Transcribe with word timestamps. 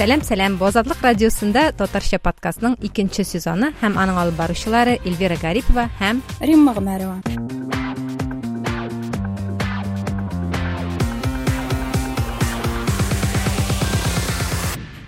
сәлем 0.00 0.22
сәлем. 0.24 0.54
Бу 0.56 0.64
азатлык 0.64 1.02
радиосунда 1.04 1.74
татарча 1.76 2.16
подкастынын 2.24 2.78
экинчи 2.88 3.20
сезону 3.20 3.68
һәм 3.82 3.98
аның 4.00 4.16
алып 4.22 4.38
баручылары 4.38 4.94
эльвира 5.04 5.36
гарипова 5.36 5.90
һәм 5.98 6.22
римма 6.40 6.72
гомәрова 6.72 7.18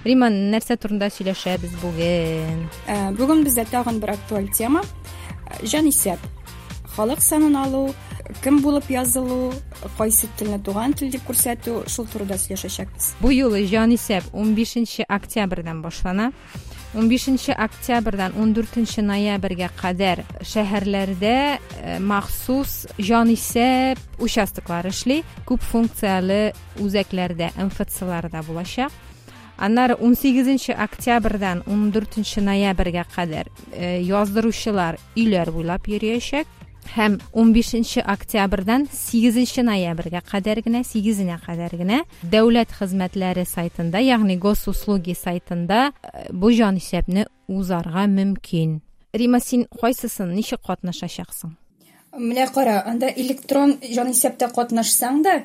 римма 0.04 0.28
нәрсә 0.28 0.76
турында 0.76 1.08
сөйләшәбез 1.08 1.72
бүген? 1.80 2.68
Э, 2.84 3.16
бүген 3.16 3.46
бездә 3.48 3.64
тагын 3.72 3.96
бер 4.02 4.12
актуаль 4.18 4.52
тема. 4.52 4.84
Җанисәп 5.64 6.20
халык 6.98 7.24
санын 7.24 7.56
алу 7.56 7.86
кем 8.42 8.60
булып 8.62 8.90
язылу 8.90 9.52
кайсы 9.98 10.28
телне 10.38 10.58
туган 10.58 10.94
тел 10.94 11.10
дип 11.10 11.24
күрсәтү 11.28 11.82
шул 11.90 12.06
турыда 12.10 12.38
сөйләшәчәкбез 12.40 13.14
бу 13.20 13.32
юлы 13.34 13.64
җанисәп 13.70 14.32
он 14.32 14.54
бишенче 14.54 15.04
октябрьдән 15.08 15.82
башлана. 15.82 16.32
он 16.94 17.08
бишенче 17.08 17.52
октябрьдан 17.52 18.34
он 18.38 18.52
дүртенче 18.52 19.02
ноябрьгә 19.02 19.70
кадәр 19.80 20.24
шәһәрләрдә 20.44 21.58
э, 21.58 21.98
махсус 22.00 22.86
җанисәп 22.98 23.98
участоклары 24.18 24.90
эшли. 24.90 25.22
Күп 25.48 25.62
функциялы 25.64 26.52
үзәкләрдә 26.78 27.52
мфцларда 27.56 28.42
булачак. 28.42 28.92
Аннары 29.56 29.94
он 29.94 30.16
сигезенче 30.16 30.72
октябрьдан 30.72 31.62
он 31.66 31.90
дүртенче 31.90 32.40
ноябрьгә 32.40 33.06
кадәр 33.14 33.48
э, 33.72 34.02
яздыручылар 34.02 34.98
өйләр 35.16 35.52
буйлап 35.52 35.88
йөриячәк 35.88 36.46
һәм 36.94 37.20
он 37.32 37.52
бишенче 37.52 38.00
октябрьдан 38.00 38.88
сигезенче 38.92 39.62
ноябрьгә 39.62 40.20
кадәр 40.26 40.60
генә 40.64 40.82
сигезенә 40.84 41.38
кадәр 41.44 41.72
генә 41.78 42.02
дәүләт 42.22 42.74
хезмәтләре 42.78 43.44
сайтында 43.46 44.02
ягъни 44.02 44.36
госуслуги 44.36 45.14
сайтында 45.14 45.92
э, 45.92 46.32
бу 46.32 46.52
җанисәпне 46.52 47.26
узарга 47.48 48.06
мөмкин. 48.06 48.80
Рима 49.12 49.40
син 49.40 49.66
кайсысын 49.80 50.34
ничек 50.34 50.60
катнашачаксың? 50.66 51.56
Менә 52.18 52.46
кара 52.52 52.82
анда 52.86 53.08
электрон 53.08 53.78
җанисәптә 53.80 54.50
катнашсаң 54.52 55.22
да 55.24 55.42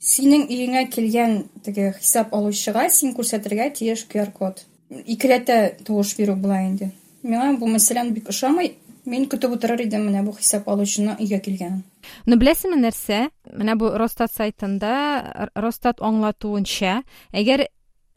синең 0.00 0.46
өеңә 0.46 0.86
килгән 0.90 1.44
теге 1.66 1.92
хисап 1.98 2.34
алучыга 2.34 2.88
син 2.90 3.14
күрсәтергә 3.16 3.72
тиеш 3.74 4.06
qr 4.10 4.30
код. 4.32 4.62
Икеләтә 4.90 5.82
тавыш 5.84 6.14
бирү 6.18 6.36
була 6.38 6.62
инде. 6.62 6.92
Миңа 7.26 7.56
бу 7.58 7.66
мәсәлән 7.66 8.12
бик 8.14 8.30
ошамый 8.30 8.76
мин 9.06 9.28
көтеп 9.30 9.54
утырыр 9.56 9.84
идем 9.86 10.06
менә 10.08 10.24
бу 10.26 10.34
хисап 10.36 10.68
алучының 10.68 11.20
өйгә 11.22 11.40
килгәнен 11.46 11.82
ну 12.26 12.38
беләсеңме 12.38 12.78
нәрсә? 12.82 13.26
Менә 13.54 13.76
бу 13.78 13.90
росстат 13.98 14.32
сайтында 14.34 15.50
росстат 15.54 16.02
аңлатуынча 16.04 17.00
әгәр 17.32 17.66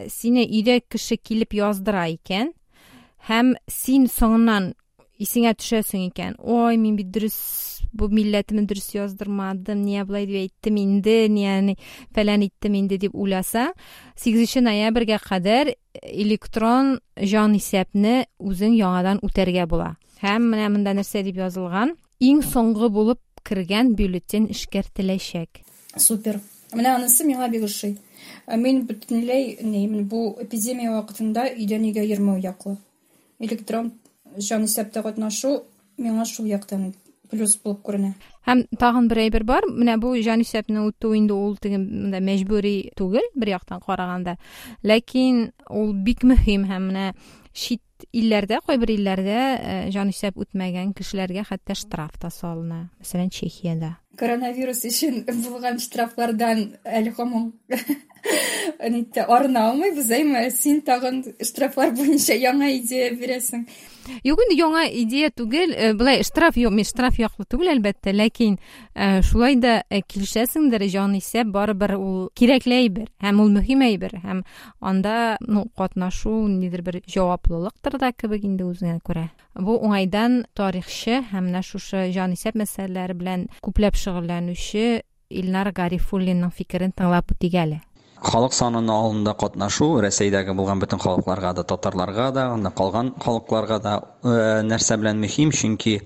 сине 0.08 0.46
өйдә 0.48 0.80
кеше 0.90 1.18
килеп 1.18 1.54
яздыра 1.58 2.08
икән 2.14 2.54
һәм 3.30 3.56
син 3.72 4.08
соңыннан 4.12 4.74
исеңә 5.20 5.56
төшәсең 5.60 6.08
икән 6.10 6.38
ой 6.40 6.78
мин 6.80 6.96
бит 7.00 7.12
дөрес 7.12 7.38
бу 7.92 8.08
милләтемне 8.14 8.66
дөрес 8.70 8.94
яздырмадым 8.96 9.82
ния 9.84 10.06
болай 10.08 10.28
дип 10.30 10.40
әйттем 10.44 10.78
инде 10.80 11.28
ния 11.28 11.76
фәлән 12.16 12.46
иттем 12.48 12.78
инде 12.80 13.00
дип 13.02 13.16
уйласаң 13.16 13.74
сигезенче 14.16 14.64
ноябрьгә 14.64 15.20
кадәр 15.26 15.74
электрон 16.04 17.00
җанисәпне 17.18 18.30
үзең 18.40 18.78
яңадан 18.78 19.20
үтәргә 19.26 19.66
була. 19.68 19.96
Һәм 20.22 20.52
менә 20.54 20.68
монда 20.74 20.94
нәрсә 20.98 21.24
дип 21.24 21.40
язылган. 21.40 21.96
Иң 22.20 22.44
соңгы 22.44 22.90
булып 22.92 23.22
кергән 23.48 23.96
бюллетень 23.96 24.50
эшкәртеләчәк. 24.52 25.64
Супер. 25.96 26.42
Менә 26.76 26.98
анысы 27.00 27.26
миңа 27.26 27.48
бик 27.50 27.64
ошый 27.66 27.98
мин 28.58 28.86
бөтенләй 28.88 29.58
бу 30.10 30.36
эпидемия 30.42 30.92
вакытында 30.92 31.48
өйдән 31.56 31.86
өйгә 31.90 32.04
йөрмәү 32.04 32.42
яклы. 32.44 32.78
Электрон 33.40 33.92
җанисәптә 34.38 35.04
катнашу 35.04 35.64
миңа 35.98 36.26
шул 36.26 36.48
яктан 36.48 36.94
плюс 37.32 37.58
булып 37.64 37.82
күренә 37.88 38.14
һәм 38.50 38.64
тагын 38.82 39.10
бер 39.10 39.22
әйбер 39.26 39.46
бар. 39.46 39.68
Менә 39.70 39.98
бу 40.02 40.16
җанисәпне 40.18 40.82
үтү 40.88 41.14
инде 41.18 41.36
ул 41.36 41.58
теге 41.62 41.80
монда 41.82 42.22
мәҗбүри 42.24 42.96
түгел 42.98 43.28
бер 43.36 43.54
яктан 43.56 43.84
караганда 43.86 44.38
ләкин 44.84 45.50
ул 45.70 45.94
бик 45.94 46.26
мөһим 46.26 46.66
һәм 46.70 46.90
менә 46.90 47.06
чит 47.54 47.84
илләрдә 48.16 48.62
кайбер 48.66 48.94
илләрдә 48.96 49.40
җанисәп 49.94 50.38
үтмәгән 50.40 50.94
кешеләргә 50.98 51.44
хәтта 51.50 51.76
штраф 51.76 52.16
та 52.22 52.32
салына. 52.34 52.88
Мәсәлән 53.02 53.32
чехиядә. 53.34 53.98
Коронавирус 54.20 54.84
өчен 54.88 55.22
булган 55.28 55.80
штрафлардан 55.84 56.66
әле 56.84 57.14
һаман 57.18 57.52
арына 58.80 59.68
алмыйбыз 59.70 60.10
әйме 60.16 60.50
син 60.56 60.82
тагын 60.88 61.22
штрафлар 61.44 61.94
буенча 61.96 62.36
яңа 62.40 62.72
идея 62.80 63.12
бирәсең. 63.16 63.68
Юк 64.24 64.42
инде 64.46 64.58
яңа 64.60 64.86
идея 64.88 65.30
түгел 65.32 65.74
э, 65.74 65.94
былай 65.98 66.24
штраф 66.24 66.58
юк 66.58 66.74
мен 66.76 66.88
штраф 66.88 67.20
яклы 67.20 67.46
түгел 67.50 67.74
әлбәттә 67.76 68.14
ләкин 68.16 68.58
э, 68.96 69.22
шулай 69.26 69.58
да 69.60 69.80
э, 69.90 70.02
килешәсеңдер 70.02 70.86
җанисәп 70.92 71.52
барыбер 71.54 71.96
ул 71.98 72.30
кирәкле 72.38 72.82
әйбер 72.84 73.10
һәм 73.24 73.44
ул 73.44 73.52
мөһим 73.58 73.84
әйбер 73.88 74.18
һәм 74.24 74.44
анда 74.80 75.38
ну 75.46 75.66
катнашу 75.78 76.48
нидер 76.48 76.84
бер 76.86 77.02
җаваплылыктыр 77.08 78.00
да 78.00 78.12
кебек 78.12 78.46
инде 78.46 78.66
үзеңә 78.68 79.00
күрә. 79.06 79.30
Бу 79.60 79.76
уңайдан 79.76 80.44
тарихчы 80.56 81.24
һәм 81.32 81.50
менә 81.50 81.64
шушы 81.66 82.10
җанисәп 82.16 82.58
мәсьәләләре 82.60 83.18
белән 83.18 83.48
күпләп 83.66 83.98
шөгыльләнүче 84.00 85.02
илнар 85.30 85.72
гарифуллинның 85.76 86.54
фикерен 86.56 86.94
тыңлап 86.98 87.36
үтик 87.36 87.54
халық 88.24 88.56
санының 88.56 88.92
алында 88.94 89.34
катнашу 89.40 89.88
рәсәйдәге 90.04 90.56
булган 90.58 90.82
бөтен 90.84 91.00
халыкларга 91.00 91.54
да 91.60 91.64
татарларга 91.64 92.32
да 92.36 92.72
калган 92.76 93.14
халыкларга 93.24 93.80
да 93.80 93.94
нәрсә 94.68 94.98
белән 95.00 95.22
мөһим 95.24 95.54
чөнки 95.56 96.00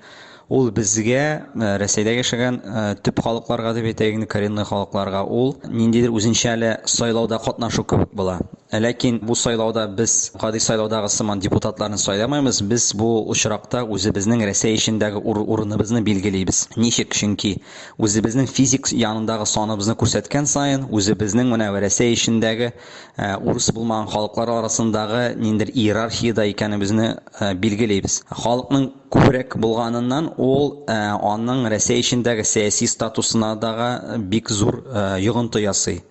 ул 0.49 0.71
безгә 0.71 1.23
рәсәйдә 1.55 2.17
яшәгән 2.17 2.59
төп 3.03 3.21
халыкларга 3.23 3.73
дип 3.77 3.87
әйтәйек 3.91 4.27
коренный 4.31 4.65
халыкларга 4.67 5.23
ул 5.23 5.55
ниндидер 5.67 6.11
үзенчәле 6.11 6.79
сайлауда 6.85 7.39
катнашу 7.39 7.83
кебек 7.83 8.11
була 8.13 8.39
ләкин 8.73 9.19
бу 9.23 9.35
сайлауда 9.35 9.87
без 9.87 10.31
гади 10.39 10.59
сайлаудагы 10.59 11.09
сыман 11.09 11.39
депутатларны 11.39 11.97
сайламайбыз 11.97 12.61
без 12.61 12.93
бу 12.97 13.25
очракта 13.31 13.83
үзебезнең 13.85 14.43
рәсәй 14.49 14.75
эчендәге 14.75 15.21
урыныбызны 15.21 16.01
билгелибез 16.01 16.67
ничек 16.75 17.13
чөнки 17.13 17.55
үзебезнең 17.97 18.47
физик 18.47 18.89
янындагы 18.91 19.45
саныбызны 19.45 19.95
күрсәткән 19.99 20.49
саен 20.49 20.87
үзебезнең 20.89 21.53
менә 21.53 21.69
рәсәй 21.85 22.17
эчендәге 22.17 22.73
урыс 23.17 23.71
булмаган 23.71 24.09
халыклар 24.09 24.55
арасындагы 24.57 25.23
ниндидер 25.37 25.73
иерархияда 25.73 26.47
икәнебезне 26.49 27.13
билгелибез 27.61 28.23
халыкның 28.29 28.89
күбрәк 29.13 29.57
булганыннан 29.61 30.31
ул 30.41 30.71
аның 30.89 31.67
Рәсәй 31.69 32.01
эчендәге 32.01 32.45
сәяси 32.47 32.87
статусына 32.89 33.53
дагы 33.61 34.17
бик 34.31 34.49
зур 34.49 34.81
йогынты 35.21 35.61
ясый. 35.61 36.01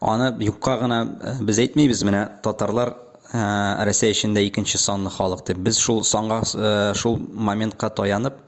Аны 0.00 0.30
юкка 0.44 0.76
гына 0.78 1.00
без 1.40 1.58
әйтмибез 1.58 2.04
менә 2.06 2.28
татарлар 2.44 2.94
Рәсәй 3.32 4.14
эчендә 4.14 4.44
икенче 4.46 4.78
санлы 4.78 5.10
халык 5.10 5.44
дип. 5.48 5.58
Без 5.58 5.78
шул 5.82 6.04
санга 6.04 6.42
шул 6.94 7.18
моментка 7.18 7.90
таянып 7.90 8.38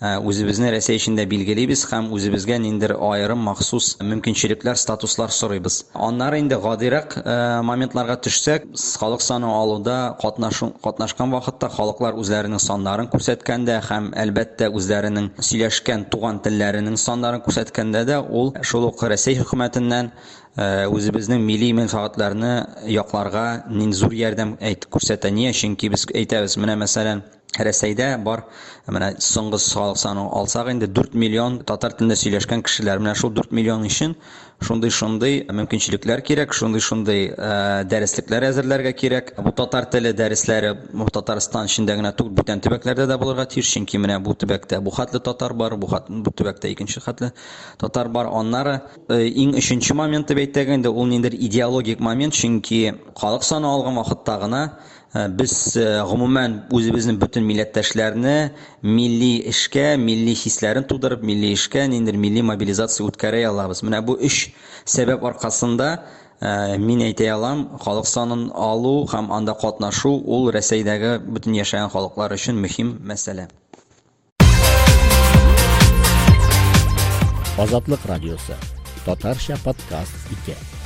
үзебезне 0.00 0.70
Рәсәй 0.72 0.96
эчендә 0.96 1.26
билгелибез 1.28 1.84
һәм 1.90 2.08
үзебезгә 2.16 2.56
ниндер 2.58 2.94
аерым 2.96 3.38
махсус 3.44 3.98
мөмкинчелекләр, 4.00 4.78
статуслар 4.80 5.30
сорыйбыз. 5.30 5.84
Аннары 5.92 6.40
инде 6.40 6.56
гадирәк 6.56 7.18
моментларга 7.68 8.16
төшсәк, 8.24 8.64
халык 8.98 9.20
саны 9.20 9.46
алуда 9.52 10.16
катнашу 10.22 10.72
катнашкан 10.82 11.30
вакытта 11.30 11.68
халыклар 11.68 12.16
үзләренең 12.16 12.58
саннарын 12.64 13.10
күрсәткәндә 13.12 13.80
һәм 13.90 14.12
әлбәттә 14.16 14.70
үзләренең 14.72 15.30
сөйләшкән 15.36 16.08
туган 16.08 16.40
телләренең 16.40 16.96
саннарын 16.96 17.44
күрсәткәндә 17.44 18.04
дә 18.08 18.22
ул 18.24 18.54
шул 18.62 18.88
ук 18.88 19.04
Рәсәй 19.04 19.36
хөкүмәтеннән 19.42 20.12
үзебезнең 20.90 21.44
милли 21.44 21.72
мәнфәгатьләрне 21.76 22.54
якларга 22.88 23.64
нин 23.68 23.92
зур 23.92 24.12
ярдәм 24.16 24.56
әйт 24.60 24.88
күрсәтә. 24.90 25.30
Рәсәйдә 27.58 28.12
бар 28.22 28.44
менә 28.86 29.16
соңгы 29.18 29.58
халык 29.58 29.98
саны 29.98 30.22
алсак 30.22 30.70
инде 30.70 30.86
4 30.86 31.16
миллион 31.18 31.58
татар 31.66 31.96
телендә 31.98 32.16
сөйләшкән 32.20 32.62
кешеләр. 32.62 33.02
Менә 33.02 33.16
шул 33.18 33.34
4 33.34 33.50
миллион 33.50 33.84
өчен 33.88 34.14
шундый 34.60 34.90
шундый 34.90 35.46
мөмкинчелекләр 35.48 36.20
кирәк, 36.22 36.52
шундый 36.54 36.82
шундый 36.84 37.30
дәреслекләр 37.90 38.46
әзерләргә 38.50 38.92
кирәк. 38.92 39.32
Бу 39.42 39.52
татар 39.56 39.88
теле 39.90 40.12
дәресләре 40.12 40.74
Татарстан 41.10 41.66
эчендә 41.66 41.96
генә 41.98 42.12
түгел, 42.16 42.34
бүтән 42.38 42.60
төбәкләрдә 42.62 43.06
дә 43.10 43.16
булырга 43.18 43.46
тиеш, 43.50 43.72
чөнки 43.74 43.98
менә 43.98 44.20
бу 44.22 44.34
төбәктә 44.38 44.78
бу 44.80 44.92
хатлы 44.94 45.20
татар 45.20 45.54
бар, 45.54 45.74
бу 45.76 45.88
хат 45.90 46.06
бу 46.08 46.30
төбәктә 46.30 46.70
икенче 46.70 47.00
хатлы 47.00 47.32
татар 47.80 48.08
бар. 48.08 48.30
Аннары 48.30 48.80
иң 49.08 49.56
өченче 49.58 49.94
момент 49.94 50.28
дип 50.30 50.38
әйтәгәндә 50.44 50.92
ул 50.92 51.08
ниндер 51.10 51.34
идеологик 51.34 52.00
момент, 52.00 52.34
чөнки 52.34 52.94
халык 53.18 53.44
саны 53.44 53.66
алган 53.66 53.98
вакытта 53.98 54.38
гына 54.44 54.62
үзебезнең 56.70 57.18
бөтен 57.18 57.42
милләттәшләрне 57.48 58.34
милли 58.82 59.42
эшкә, 59.50 59.96
милли 59.98 60.36
хисләрен 60.38 60.86
тудырып, 60.86 61.24
милли 61.26 61.52
эшкә, 61.56 61.88
ниндер 61.90 62.16
милли 62.16 62.44
мобилизация 62.46 63.06
үткәрә 63.08 63.42
алабыз. 63.48 63.82
Менә 63.82 64.04
бу 64.06 64.14
өч 64.14 64.52
сәбәп 64.86 65.24
аркасында 65.32 65.90
мин 66.80 67.02
әйтә 67.04 67.26
алам 67.34 67.66
халык 67.82 68.06
санын 68.06 68.50
алу 68.54 69.04
һәм 69.10 69.32
анда 69.34 69.54
катнашу 69.60 70.14
ул 70.14 70.50
бөтен 71.26 71.58
яшәгән 71.58 71.90
халыклар 71.90 72.32
өчен 72.38 72.56
мөһим 72.56 72.96
мәсьәлә 73.04 73.50
Азатлык 77.60 78.00
радиосы. 78.06 78.56
Татарча 79.04 79.58
подкаст 79.62 80.14
2. 80.46 80.79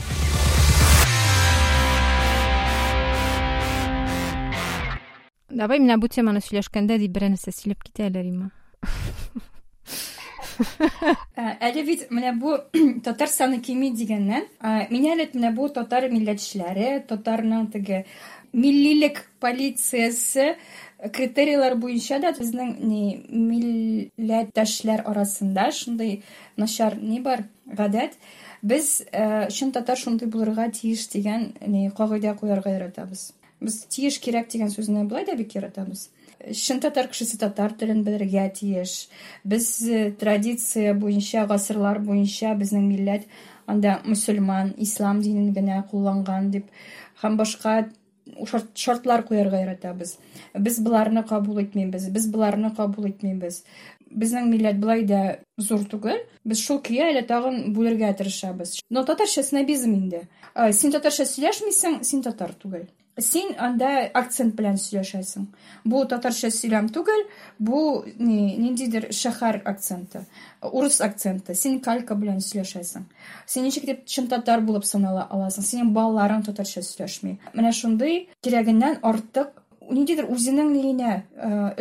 Давай 5.55 5.81
менә 5.83 5.97
бу 6.03 6.11
теманы 6.11 6.43
сөйләшкәндә 6.45 6.99
дип 7.03 7.15
берәр 7.17 7.35
нәрсә 7.35 7.55
сөйләп 7.55 7.85
китәләр 7.89 8.27
име. 8.27 8.51
Әле 11.35 11.83
бит 11.87 12.06
менә 12.15 12.35
бу 12.39 12.56
татар 13.06 13.31
саны 13.31 13.61
кими 13.65 13.91
дигәннән, 13.95 14.47
мин 14.91 15.11
әле 15.15 15.29
менә 15.35 15.51
бу 15.56 15.69
татар 15.75 16.06
милләтчеләре, 16.12 17.01
татарның 17.09 17.69
теге 17.75 18.05
миллилек 18.55 19.25
полициясе 19.41 20.55
критерийлар 21.12 21.75
буенча 21.77 22.21
да 22.23 22.31
безнең 22.37 22.77
ни 22.87 23.03
милләттәшләр 23.29 25.03
арасында 25.11 25.69
шундый 25.75 26.21
начар 26.56 26.97
ни 27.01 27.19
бар 27.21 27.45
гадәт 27.67 28.15
без 28.62 29.01
чын 29.12 29.75
татар 29.75 29.99
шундый 30.01 30.31
булырга 30.31 30.71
тиеш 30.71 31.09
дигән 31.12 31.51
кагыйдә 31.99 32.37
куярга 32.39 32.77
яратабыз 32.79 33.33
без 33.65 33.81
тиеш 33.89 34.21
кирәк 34.21 34.53
дигән 34.53 34.71
сүзне 34.73 35.07
болай 35.09 35.27
да 35.29 35.37
бик 35.41 35.57
яратабыз 35.57 36.09
чын 36.53 36.81
татар 36.81 37.09
кешесе 37.09 37.39
татар 37.39 37.73
телен 37.73 38.03
белергә 38.05 38.49
тиеш. 38.55 39.09
Без 39.45 39.79
традиция 40.21 40.95
буенча 40.95 41.47
гасырлар 41.49 42.01
буенча 42.05 42.55
безнең 42.59 42.89
милләт 42.91 43.27
анда 43.67 44.01
мөселман 44.05 44.75
ислам 44.79 45.23
динен 45.23 45.53
генә 45.55 45.83
кулланган 45.91 46.51
дип 46.51 46.71
һәм 47.23 47.37
башка 47.37 47.89
шартлар 48.75 49.23
куярга 49.25 49.61
яратабыз. 49.61 50.17
Без 50.55 50.81
боларны 50.81 51.25
кабул 51.25 51.61
итмәйбез 51.63 52.09
без 52.11 52.29
боларны 52.29 52.75
кабул 52.77 53.09
итмәйбез 53.09 53.65
безнең 54.11 54.51
милләт 54.51 54.79
болай 54.79 55.03
да 55.05 55.39
зур 55.59 55.85
түгел 55.91 56.21
без 56.45 56.61
шул 56.63 56.79
көйә 56.85 57.09
әле 57.11 57.25
тагын 57.27 57.73
бүләргә 57.75 58.13
тырышабыз 58.21 58.79
но 58.91 59.05
татарча 59.05 59.43
снобизм 59.43 59.95
инде. 59.95 60.27
Син 60.73 60.93
татарча 60.93 61.27
сөйләшмисең 61.27 62.03
син 62.05 62.23
татар 62.23 62.55
түгел 62.55 62.87
син 63.21 63.55
анда 63.59 64.11
акцент 64.15 64.55
белән 64.59 64.79
сөйләшәсең. 64.81 65.47
Бу 65.85 66.05
татарча 66.11 66.51
сөйләм 66.51 66.89
түгел 66.95 67.25
бу 67.59 68.05
ниндидер 68.19 69.11
шәһәр 69.15 69.61
акценты 69.65 70.25
урыс 70.73 71.01
акценты. 71.01 71.55
Син 71.55 71.81
калька 71.81 72.15
белән 72.19 72.41
сөйләшәсең. 72.43 73.05
Син 73.47 73.67
ничек 73.67 73.87
дип 73.87 74.05
чын 74.07 74.29
татар 74.29 74.63
булып 74.65 74.87
санала 74.89 75.27
аласың? 75.31 75.65
Синең 75.65 75.93
балаларың 75.97 76.45
татарча 76.47 76.83
сөйләшми. 76.83 77.39
Менә 77.55 77.73
шундый 77.77 78.29
кирәгеннән 78.45 79.01
артык 79.03 79.64
ниндидер 79.90 80.28
үзенең 80.30 80.70
нигенә 80.74 81.12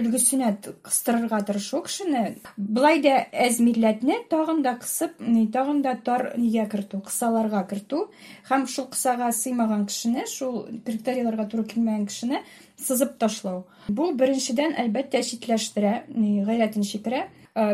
өлгесенә 0.00 0.50
кыстырырга 0.86 1.40
тырышу 1.46 1.82
кешене 1.84 2.22
былай 2.56 3.02
да 3.04 3.16
әз 3.46 3.60
милләтне 3.64 4.18
тагын 4.30 4.62
да 4.64 4.74
кысып 4.80 5.18
тагын 5.52 5.82
да 5.84 5.94
тар 6.04 6.32
нигә 6.40 6.66
кертү 6.72 7.02
кысаларга 7.04 7.64
кертү 7.70 8.04
һәм 8.48 8.66
шул 8.66 8.88
кысага 8.92 9.30
сыймаган 9.32 9.86
кешене 9.90 10.26
шул 10.30 10.62
критерийларга 10.86 11.48
туры 11.52 11.66
килмәгән 11.72 12.06
кешене 12.08 12.42
сызып 12.80 13.18
ташлау 13.20 13.66
бу 13.88 14.12
беренчедән 14.14 14.76
әлбәттә 14.84 15.22
читләштерә 15.30 15.94
гайрәтен 16.08 16.86
чикерә 16.88 17.26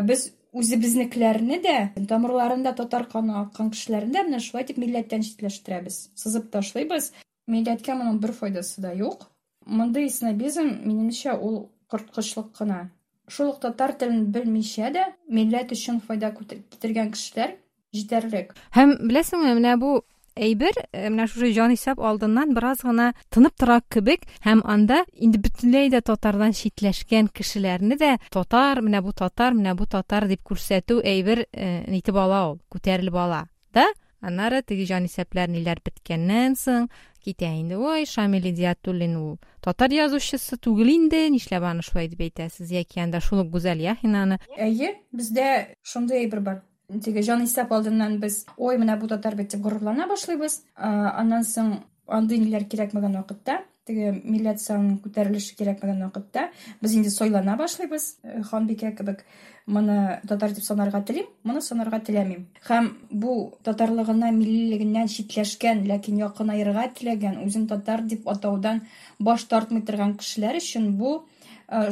без 0.03 0.31
үзебезнекеләрне 0.55 1.59
дә 1.63 1.77
тамырларында 2.09 2.75
татар 2.75 3.07
каны 3.11 3.37
аккан 3.41 3.71
кешеләрне 3.75 4.15
дә 4.15 4.25
менә 4.27 4.41
шулай 4.43 4.67
дип 4.67 4.79
милләттән 4.81 5.23
читләштерәбез 5.27 6.09
сызып 6.15 6.51
ташлыйбыз 6.53 7.11
милләткә 7.51 7.95
моның 7.99 8.21
бер 8.23 8.31
файдасы 8.35 8.81
да 8.81 8.93
юк 8.95 9.27
Мондый 9.70 10.10
снобизм 10.10 10.68
минемчә 10.84 11.36
ул 11.38 11.70
корткычлык 11.90 12.52
кына 12.58 12.90
шул 13.30 13.54
татар 13.62 13.94
телен 13.98 14.30
белмичә 14.34 14.90
дә 14.94 15.06
милләт 15.30 15.72
өчен 15.76 16.00
файда 16.06 16.32
китергән 16.34 17.12
кешеләр 17.14 17.56
җитәрлек 17.94 18.56
һәм 18.74 18.96
беләсеңме 19.06 19.54
менә 19.58 19.76
бу 19.80 20.00
әйбер 20.40 20.76
менә 20.94 21.26
шушы 21.30 21.52
җанисәп 21.54 22.00
алдыннан 22.02 22.54
бераз 22.56 22.82
гына 22.86 23.10
тынып 23.34 23.56
тора 23.60 23.80
кебек 23.92 24.26
һәм 24.46 24.62
анда 24.74 25.02
инде 25.14 25.40
бөтенләй 25.42 25.90
дә 25.94 26.02
татардан 26.06 26.54
читләшкән 26.56 27.30
кешеләрне 27.34 27.98
дә 28.00 28.16
татар 28.34 28.82
менә 28.86 29.02
бу 29.06 29.14
татар 29.16 29.56
менә 29.58 29.74
бу 29.78 29.86
татар 29.90 30.28
дип 30.30 30.42
күрсәтү 30.46 31.00
әйбер 31.04 31.46
итеп 31.52 32.16
ала 32.16 32.44
ул 32.52 32.60
күтәрелеп 32.72 33.18
ала 33.18 33.44
да? 33.74 33.86
Аннары 34.20 34.62
теге 34.62 34.86
җанисәпләр 34.90 35.50
ниләр 35.52 35.80
беткәннән 35.84 36.56
соң 36.60 36.88
китә 37.24 37.50
инде 37.58 37.76
ой 37.76 38.06
шамил 38.08 38.46
идиятуллин 38.50 39.16
ул 39.20 39.36
татар 39.64 39.92
язучысы 39.92 40.56
түгел 40.56 40.92
инде 40.92 41.26
нишләп 41.32 41.66
аны 41.68 41.84
шулай 41.84 42.08
дип 42.12 42.24
әйтәсез 42.28 42.72
яки 42.72 43.00
анда 43.00 43.20
шул 43.24 43.44
гүзәл 43.44 43.80
яхинаны 43.84 44.40
әйе 44.56 44.94
бездә 45.12 45.76
шундый 45.82 46.24
әйбер 46.24 46.44
бар 46.44 46.62
теге 47.04 47.22
җанисәп 47.22 47.72
алдыннан 47.72 48.18
без 48.20 48.44
ой 48.56 48.80
менә 48.80 48.98
бу 49.00 49.08
татар 49.08 49.36
бит 49.38 49.52
дип 49.54 49.62
горурлана 49.66 50.08
башлыйбыз 50.10 50.62
аннан 50.76 51.44
соң 51.46 51.76
андый 52.10 52.40
ниләр 52.42 52.66
кирәкмәгән 52.66 53.20
вакытта 53.20 53.60
теге 53.90 54.14
милләт 54.22 54.62
санын 54.62 54.98
күтәрелеше 55.04 55.56
кирәкмәгән 55.58 56.04
вакытта 56.06 56.48
без 56.80 56.94
инде 56.96 57.10
сайлана 57.10 57.56
башлыйбыз 57.58 58.10
ханбикә 58.50 58.94
кебек 58.98 59.24
моны 59.66 60.20
татар 60.28 60.54
дип 60.54 60.64
санарга 60.64 61.02
телим 61.06 61.26
моны 61.44 61.62
санарга 61.62 62.00
теләмим 62.06 62.46
һәм 62.68 62.92
бу 63.10 63.34
татарлыгына 63.66 64.30
миллилегеннән 64.36 65.10
читләшкән 65.14 65.84
ләкин 65.90 66.22
якынайырга 66.22 66.86
теләгән 67.00 67.42
үзен 67.46 67.66
татар 67.70 68.06
дип 68.06 68.28
атаудан 68.30 68.84
баш 69.18 69.44
тартмый 69.50 69.82
торган 69.82 70.16
кешеләр 70.22 70.62
өчен 70.62 70.94
бу 70.98 71.20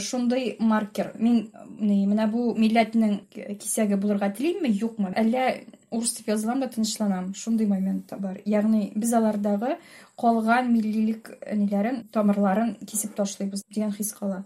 шундый 0.03 0.57
маркер. 0.59 1.13
Мин 1.19 1.51
менә 1.79 2.27
бу 2.31 2.53
милләтнең 2.59 3.21
кисәге 3.63 3.97
булырга 3.97 4.33
телимме? 4.35 4.73
Юкмы? 4.75 5.13
Әллә 5.15 5.45
урыс 5.92 6.16
дип 6.18 6.28
язылам 6.28 6.60
да 6.60 6.68
тынычланам 6.68 7.34
шундый 7.36 7.68
момент 7.68 8.14
бар 8.20 8.42
ягъни 8.46 8.92
без 8.96 9.14
алардагы 9.14 9.78
калган 10.20 10.72
миллилек 10.74 11.32
ниләрен 11.54 12.04
тамырларын 12.12 12.76
кисеп 12.86 13.16
ташлыйбыз 13.16 13.66
дигән 13.70 13.92
хис 13.92 14.14
кала 14.14 14.44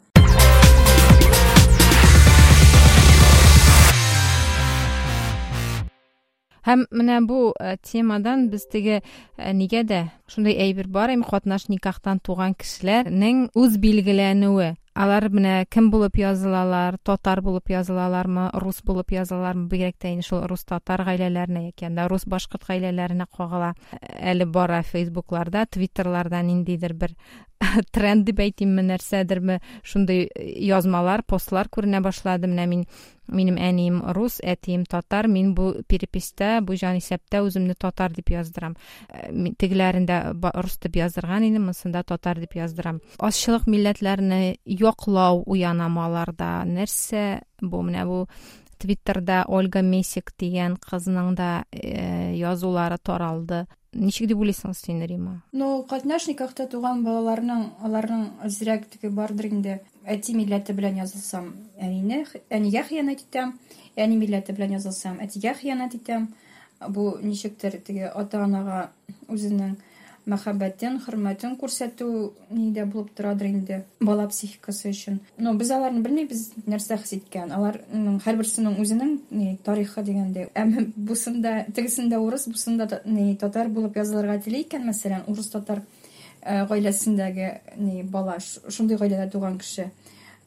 Һәм 6.66 6.86
менә 6.90 7.20
бу 7.26 7.52
темадан 7.82 8.48
без 8.52 8.66
теге 8.70 9.00
нигә 9.38 9.82
дә 9.88 10.04
шундай 10.28 10.58
әйбер 10.66 10.88
бар 10.88 11.14
име 11.14 11.26
катнаш 11.28 11.68
никахтан 11.68 12.20
туган 12.22 12.54
кешеләрнең 12.54 13.48
үз 13.58 13.78
билгеләнүе. 13.82 14.76
Алар 14.92 15.30
менә 15.32 15.64
кем 15.72 15.86
булып 15.88 16.18
язылалар 16.20 16.98
татар 17.00 17.40
булып 17.40 17.70
язылалармы 17.72 18.50
рус 18.60 18.82
булып 18.84 19.14
язылалармы 19.14 19.64
бигрәк 19.70 19.96
тә 20.04 20.10
шул 20.20 20.42
рус 20.50 20.66
татар 20.68 21.00
гаиләләренә 21.06 21.62
яки 21.70 21.86
анда 21.88 22.04
рус 22.12 22.26
башкорт 22.28 22.66
гаиләләренә 22.68 23.24
кагыла 23.32 23.72
әле 24.20 24.44
бара 24.44 24.82
фейсбукларда 24.84 25.64
твиттерларда 25.64 26.42
ниндидер 26.44 26.92
бер 26.92 27.16
тренд 27.95 28.25
дип 28.27 28.39
әйтимме 28.43 28.83
нәрсәдерме 28.85 29.59
шундый 29.85 30.27
язмалар 30.37 31.23
постлар 31.27 31.69
күренә 31.73 32.01
башлады 32.05 32.49
менә 32.49 32.65
мин 32.69 32.83
минем 33.27 33.57
әнием 33.59 33.99
рус 34.15 34.37
әтием 34.39 34.85
татар 34.87 35.27
мин 35.27 35.53
бу 35.57 35.71
переписта 35.89 36.61
бу 36.63 36.77
җанисәптә 36.79 37.41
үземне 37.43 37.75
татар 37.75 38.13
дип 38.15 38.31
яздырам 38.31 38.77
тегеләрендә 39.59 40.19
рус 40.63 40.77
дип 40.83 40.99
яздырган 41.01 41.49
идем 41.49 41.67
монсында 41.71 42.05
татар 42.07 42.39
дип 42.39 42.55
яздырам 42.55 43.01
азчылык 43.19 43.67
милләтләрне 43.67 44.57
яклау 44.65 45.43
уянамы 45.45 46.05
аларда 46.05 46.61
нәрсә 46.69 47.41
бу 47.61 47.83
менә 47.83 48.05
бу 48.07 48.21
твиттерда 48.82 49.44
ольга 49.48 49.82
месик 49.86 50.34
дигән 50.40 50.76
кызның 50.82 51.32
да 51.38 51.52
язулары 51.72 52.98
таралды. 52.98 53.64
Ничек 53.92 54.30
дип 54.30 54.40
уйлыйсың 54.40 54.72
син 54.72 55.02
рима? 55.04 55.42
Ну 55.52 55.84
катнаш 55.88 56.26
никахта 56.30 56.64
туган 56.66 57.02
балаларның 57.04 57.66
аларның 57.84 58.22
әзрәк 58.48 58.86
теге 58.94 59.10
бардыр 59.12 59.50
инде. 59.50 59.74
Әти 60.08 60.32
милләте 60.34 60.72
белән 60.72 60.96
язылсам 61.02 61.52
әнине 61.76 62.24
әнигә 62.50 62.86
хыянат 62.88 63.20
итәм 63.26 63.52
әни 63.96 64.16
милләте 64.16 64.56
белән 64.56 64.78
язылсам 64.78 65.20
әтигә 65.22 65.52
хыянат 65.60 65.94
итәм 65.94 66.30
бу 66.88 67.18
ничектер 67.22 67.76
теге 67.84 68.08
ата 68.08 68.40
анага 68.42 68.88
үзенең 69.28 69.76
мәхәббәтен 70.30 71.00
хөрмәтен 71.02 71.56
күрсәтү 71.58 72.06
нидә 72.50 72.84
булып 72.86 73.10
торадыр 73.16 73.48
инде 73.48 73.78
бала 74.00 74.28
психикасы 74.30 74.90
өчен. 74.90 75.18
Но 75.38 75.54
без 75.54 75.70
аларны 75.70 76.02
белмибез 76.04 76.52
нәрсә 76.66 76.98
хис 77.02 77.16
иткән. 77.18 77.50
Аларның 77.52 78.20
һәрберсенең 78.22 78.78
үзенең 78.82 79.58
тарихы 79.66 80.04
дигәндә 80.06 80.48
әмма 80.54 80.86
бусында 80.96 81.64
тегесендә 81.74 82.20
урыс 82.22 82.46
бусында 82.48 82.86
татар 83.40 83.68
булып 83.68 83.98
язылырга 83.98 84.38
тели 84.44 84.62
икән 84.62 84.86
мәсәлән 84.90 85.26
урыс 85.26 85.50
татар 85.50 85.82
гаиләсендәге 86.42 88.04
бала 88.10 88.38
шундый 88.42 88.98
гаиләдә 88.98 89.30
туган 89.30 89.58
кеше. 89.58 89.90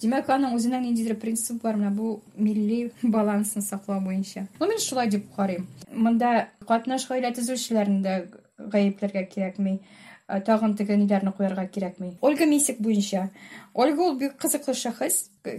Димәк 0.02 0.28
аның 0.28 0.58
үзенең 0.58 0.82
ниндидер 0.84 1.16
принцип 1.16 1.62
бар 1.64 1.78
менә 1.80 1.94
бу 1.96 2.20
милли 2.36 2.92
балансын 3.02 3.64
саклау 3.64 4.02
буенча. 4.04 4.44
Ну 4.60 4.68
мин 4.68 4.80
шулай 4.84 5.08
дип 5.08 5.30
карыйм. 5.36 5.70
Монда 5.94 6.50
катнаш 6.68 7.08
гаилә 7.08 7.32
төзүчеләрендә 7.38 8.16
гаепләргә 8.58 9.26
кирәкми 9.32 9.80
тагын 10.46 10.76
теге 10.76 10.98
ниләрне 10.98 11.32
куярга 11.38 11.68
кирәкми 11.68 12.18
ольга 12.22 12.46
мисик 12.46 12.80
буенча. 12.82 13.30
Ольга 13.74 14.02
ул 14.02 14.18
бик 14.18 14.38
кызыклы 14.38 14.74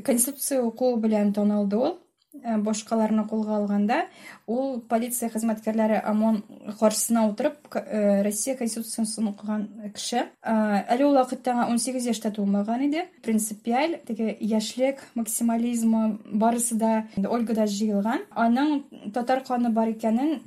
конституция 0.02 0.62
укуы 0.62 0.96
белән 1.00 1.32
танылды 1.32 1.76
ул. 1.76 1.98
Э, 2.42 2.56
башкаларны 2.58 3.24
колга 3.28 3.56
алганда 3.56 4.02
ул 4.46 4.80
полиция 4.88 5.28
хезмәткәрләре 5.32 5.98
ОМОН 6.10 6.42
каршысына 6.80 7.26
утырып 7.30 7.68
э, 7.74 8.22
россия 8.22 8.56
конституциясын 8.56 9.30
укыган 9.30 9.68
э, 9.86 10.24
әле 10.44 11.06
ул 11.06 11.14
вакытта 11.16 11.66
ун 11.68 11.78
сигез 11.78 12.06
яшьтә 12.06 12.32
тулмаган 12.36 12.86
иде. 12.88 13.06
Принципиаль 13.22 14.00
теге 14.06 14.36
яшьлек 14.40 15.00
максимализмы 15.14 16.18
барысы 16.26 16.74
да 16.74 17.06
ольгада 17.16 17.66
җыелган. 17.66 18.26
Аның 18.30 19.12
татар 19.14 19.42
каны 19.46 19.70
бар 19.70 19.94
икәнен 19.94 20.42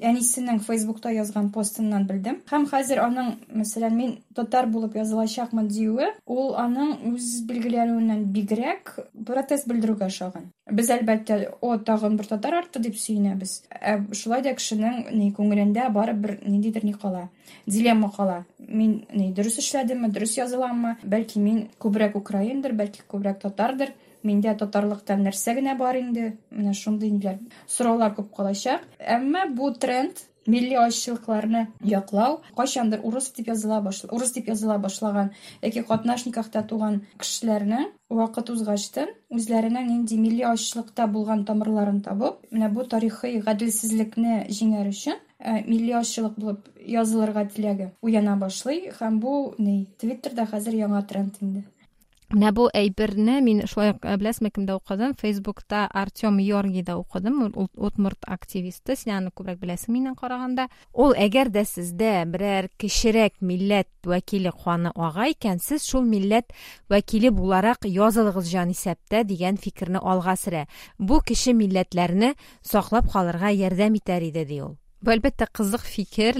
әнисенең 0.00 0.60
фейсбукта 0.66 1.12
язган 1.14 1.50
постыннан 1.54 2.06
белдем 2.10 2.40
һәм 2.50 2.66
хәзер 2.72 3.02
аның 3.04 3.32
мәсәлән 3.62 3.96
мин 3.96 4.16
татар 4.36 4.68
булып 4.72 4.96
язылачакмын 5.00 5.68
диюе 5.68 6.12
ул 6.26 6.54
аның 6.60 7.14
үз 7.14 7.40
билгеләнүеннән 7.48 8.28
бигрәк 8.36 8.94
протест 9.26 9.68
белдерүгә 9.70 10.10
ошаган 10.12 10.50
без 10.70 10.90
әлбәттә 10.90 11.36
о 11.62 11.76
тагын 11.78 12.16
бер 12.18 12.26
татар 12.26 12.56
артты 12.58 12.80
дип 12.82 12.96
сөенәбез. 12.98 13.60
Ә 13.70 14.00
шулай 14.14 14.42
да 14.42 14.54
кешенең 14.58 15.12
ни 15.14 15.30
күңелендә 15.36 15.86
барыбер 15.94 16.40
ниндидер 16.42 16.84
ни 16.84 16.92
кала 16.92 17.28
дилемма 17.66 18.10
кала. 18.16 18.44
Мин 18.58 19.04
ни 19.14 19.30
дөрес 19.32 19.60
эшләдемме 19.62 20.10
дөрес 20.10 20.36
языламмы? 20.38 20.96
Бәлки 21.04 21.38
мин 21.38 21.68
күбрәк 21.78 22.18
украиндыр 22.18 22.74
бәлки 22.74 23.06
күбрәк 23.06 23.38
татардыр? 23.44 23.94
Миндә 24.28 24.56
татарлыктан 24.60 25.24
нәрсә 25.26 25.56
генә 25.58 25.76
бар 25.78 26.00
инде? 26.02 26.30
Менә 26.50 26.74
шундый 26.74 27.12
ниләр 27.14 27.38
сораулар 27.66 28.16
күп 28.18 28.32
калачак. 28.36 28.86
Әмма 28.98 29.46
бу 29.54 29.72
тренд 29.72 30.26
милли 30.46 30.74
ачылыкларны 30.78 31.66
яклау 31.82 32.40
кайчандыр 32.56 33.00
урыс 33.02 33.30
дип 33.36 33.48
языла 33.48 33.80
башла 33.80 34.10
урыс 34.12 34.32
дип 34.32 34.48
языла 34.48 34.78
башлаган 34.78 35.32
яки 35.62 35.82
катнашникахта 35.82 36.62
туган 36.62 37.02
кешеләрнең 37.18 37.90
вакыт 38.10 38.50
узгачтын 38.54 39.12
үзләренең 39.30 39.90
нинди 39.90 40.18
милли 40.20 40.44
ачылыкта 40.46 41.06
булган 41.10 41.44
тамырларын 41.44 42.00
табып 42.06 42.42
менә 42.50 42.70
бу 42.72 42.86
тарихи 42.86 43.40
гаделсезлекне 43.46 44.44
җиңәр 44.58 44.92
өчен 44.92 45.22
милли 45.66 45.92
ачылык 45.98 46.38
булып 46.38 46.68
язылырга 46.80 47.46
теләге 47.50 47.90
уяна 48.02 48.36
башлый 48.40 48.90
һәм 49.00 49.20
бу 49.20 49.54
ни 49.58 49.86
твиттерда 50.00 50.46
хәзер 50.46 50.78
яңа 50.78 51.02
тренд 51.06 51.42
инде. 51.42 51.64
Менә 52.32 52.50
бу 52.56 52.66
әйберне 52.74 53.40
мин 53.44 53.62
шулай 53.70 53.92
ук 53.94 54.04
беләсезме 54.04 54.50
кемдә 54.54 54.76
укыдым? 54.78 55.14
Фейсбукта 55.20 55.84
артем 55.86 56.38
йоргида 56.42 56.96
укыдым. 56.98 57.52
Ул 57.54 57.68
удмурт 57.74 58.26
активисты. 58.26 58.96
Син 58.96 59.12
аны 59.16 59.30
күбрәк 59.34 59.60
беләсең 59.60 59.94
миннән 59.94 60.16
караганда. 60.18 60.68
Ул 60.92 61.14
әгәр 61.14 61.50
дә 61.54 61.66
сездә 61.68 62.24
берәр 62.30 62.70
кечерәк 62.80 63.38
милләт 63.40 63.88
вәкиле 64.06 64.52
куаны 64.52 64.92
ага 64.94 65.28
икән 65.32 65.60
сез 65.62 65.86
шул 65.86 66.02
милләт 66.06 66.52
вәкиле 66.90 67.30
буларак 67.30 67.86
язылыгыз 67.86 68.50
җанисәптә 68.50 69.22
дигән 69.24 69.56
фикерне 69.56 70.02
алга 70.02 70.34
сөрә. 70.34 70.66
Бу 70.98 71.20
кече 71.20 71.54
милләтләрне 71.54 72.34
саклап 72.62 73.12
калырга 73.12 73.54
ярдәм 73.54 74.00
итәр 74.00 74.26
иде 74.30 74.44
ди 74.44 74.60
ул. 74.62 74.76
Бу 75.00 75.12
әлбәттә 75.12 75.46
кызык 75.52 75.84
фикер 75.86 76.38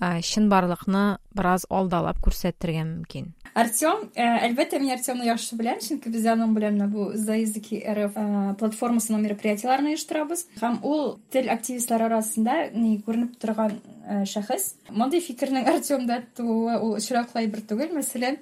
бу 0.00 0.22
чынбарлыкны 0.24 1.04
бераз 1.36 1.66
алдалап 1.68 2.20
күрсәтергә 2.24 2.84
мөмкин 2.88 3.32
артем 3.54 4.06
әлбәттә 4.16 4.80
мин 4.80 4.94
артемны 4.94 5.26
яхшы 5.26 5.58
беләм 5.58 5.80
чөнки 5.84 6.12
без 6.12 6.26
аның 6.30 6.54
белән 6.56 6.80
бу 6.92 7.10
за 7.14 7.36
языки 7.40 7.80
рф 7.82 8.16
платформасының 8.60 9.24
мероприятиеларны 9.26 9.94
оештырабыз 9.94 10.46
һәм 10.62 10.80
ул 10.86 11.18
тел 11.34 11.50
активистлары 11.52 12.08
арасында 12.08 12.70
ни 12.74 12.96
күренеп 13.04 13.36
торган 13.42 13.78
шәхес 14.24 14.74
мондый 14.90 15.20
фикернең 15.24 15.68
артемда 15.74 16.22
тууы 16.38 16.78
ул 16.78 16.96
очраклы 17.00 17.44
әйбер 17.44 17.66
түгел 17.68 17.94
мәсәлән 17.98 18.40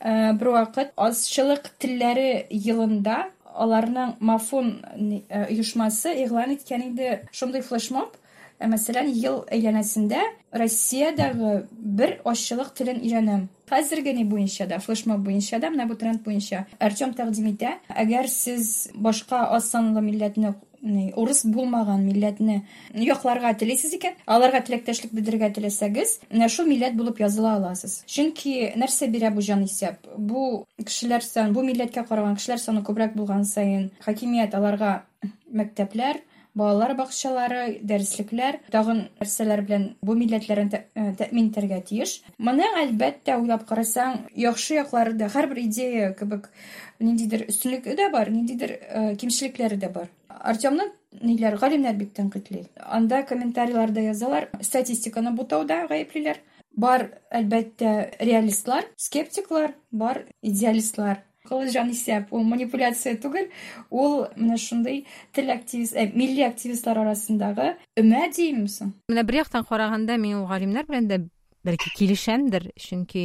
бер 0.00 0.54
вакыт 0.54 0.94
азчылык 0.96 1.72
телләре 1.82 2.46
елында 2.50 3.26
аларның 3.50 4.16
мафун 4.20 4.72
оешмасы 5.28 6.14
игълан 6.22 6.54
иткән 6.54 6.90
иде 6.92 7.20
шундый 7.32 7.64
флешмоб 7.66 8.14
мәсәлән 8.60 9.08
ел 9.14 9.44
әйләнәсендә 9.50 10.20
россиядагы 10.52 11.66
бер 11.72 12.18
ашчылык 12.24 12.74
телен 12.76 13.00
өйрәнәм. 13.00 13.48
Хәзерге 13.70 14.12
ни 14.16 14.24
буенча 14.26 14.66
да 14.66 14.80
флешмоб 14.82 15.22
буенча 15.24 15.60
да 15.62 15.70
менә 15.70 15.86
бу 15.86 15.94
тренд 15.94 16.24
буенча. 16.24 16.66
Артем 16.80 17.14
тәкъдим 17.14 17.52
итә 17.52 17.76
әгәр 17.88 18.26
сез 18.28 18.90
башка 18.94 19.46
аз 19.54 19.70
санлы 19.70 20.02
милләтне 20.02 20.56
урыс 20.82 21.44
булмаган 21.44 22.06
милләтне 22.06 22.62
якларга 22.94 23.52
телисез 23.54 23.92
икән 23.94 24.16
аларга 24.26 24.62
теләктәшлек 24.64 25.12
белдерергә 25.12 25.50
теләсәгез 25.58 26.16
менә 26.30 26.48
шул 26.48 26.66
милләт 26.70 26.96
булып 26.96 27.20
языла 27.20 27.56
аласыз. 27.58 28.00
Чөнки 28.08 28.72
нәрсә 28.80 29.10
бирә 29.12 29.30
бу 29.34 29.44
җанисәп 29.44 30.08
бу 30.16 30.64
кешеләр 30.80 31.22
сан 31.26 31.52
бу 31.52 31.62
милләткә 31.66 32.06
караган 32.08 32.38
кешеләр 32.40 32.64
саны 32.64 32.82
күбрәк 32.86 33.14
булган 33.14 33.44
саен 33.44 33.90
хакимият 34.00 34.56
аларга 34.56 35.02
мәктәпләр 35.52 36.22
балалар 36.54 36.94
бакчалары 36.98 37.78
дәреслекләр 37.86 38.58
тагын 38.72 39.04
нәрсәләр 39.20 39.62
белән 39.66 39.86
бу 40.02 40.16
милләтләрне 40.18 40.82
тәэмин 41.18 41.50
итәргә 41.50 41.80
тиеш. 41.86 42.16
Моның 42.38 42.78
әлбәттә 42.84 43.38
уйлап 43.40 43.66
карасаң 43.68 44.26
яхшы 44.34 44.80
яклары 44.80 45.14
да 45.18 45.30
һәрбер 45.30 45.62
идея 45.64 46.12
кебек 46.18 46.50
ниндидер 46.98 47.46
өстенлеге 47.48 47.96
дә 47.98 48.10
бар 48.12 48.30
ниндидер 48.30 48.76
кимчелекләре 49.20 49.78
дә 49.80 49.92
бар. 49.94 50.10
Артемны 50.28 50.90
ниләр 51.20 51.58
галимнәр 51.60 51.96
бик 51.96 52.14
тәнкыйтьли. 52.16 52.66
Анда 52.76 53.22
комментарийларда 53.22 54.00
язалар 54.10 54.48
статистиканы 54.60 55.32
бутауда 55.36 55.86
гаеплиләр. 55.90 56.40
Бар 56.76 57.08
әлбәттә 57.34 58.14
реалистлар 58.20 58.86
скептиклар 58.96 59.74
бар 59.90 60.24
идеалистлар. 60.40 61.24
Кылы 61.50 61.68
җанисәп 61.74 62.30
ул 62.30 62.46
манипуляция 62.46 63.16
түгел 63.20 63.50
ул 63.90 64.22
менә 64.36 64.56
шундый 64.62 65.04
тел 65.34 65.50
активист 65.50 65.98
милли 66.14 66.46
активистлар 66.46 67.02
арасындагы 67.02 67.74
өмә 68.00 68.24
диимме 68.36 68.70
соң 68.70 68.94
менә 69.10 69.26
бер 69.26 69.42
яктан 69.42 69.66
караганда 69.68 70.16
мин 70.16 70.40
ул 70.40 70.48
галимнәр 70.48 70.88
белән 70.88 71.10
дә 71.10 71.20
бәлки 71.64 71.90
килешәмдер. 71.96 72.70
Чөнки 72.80 73.24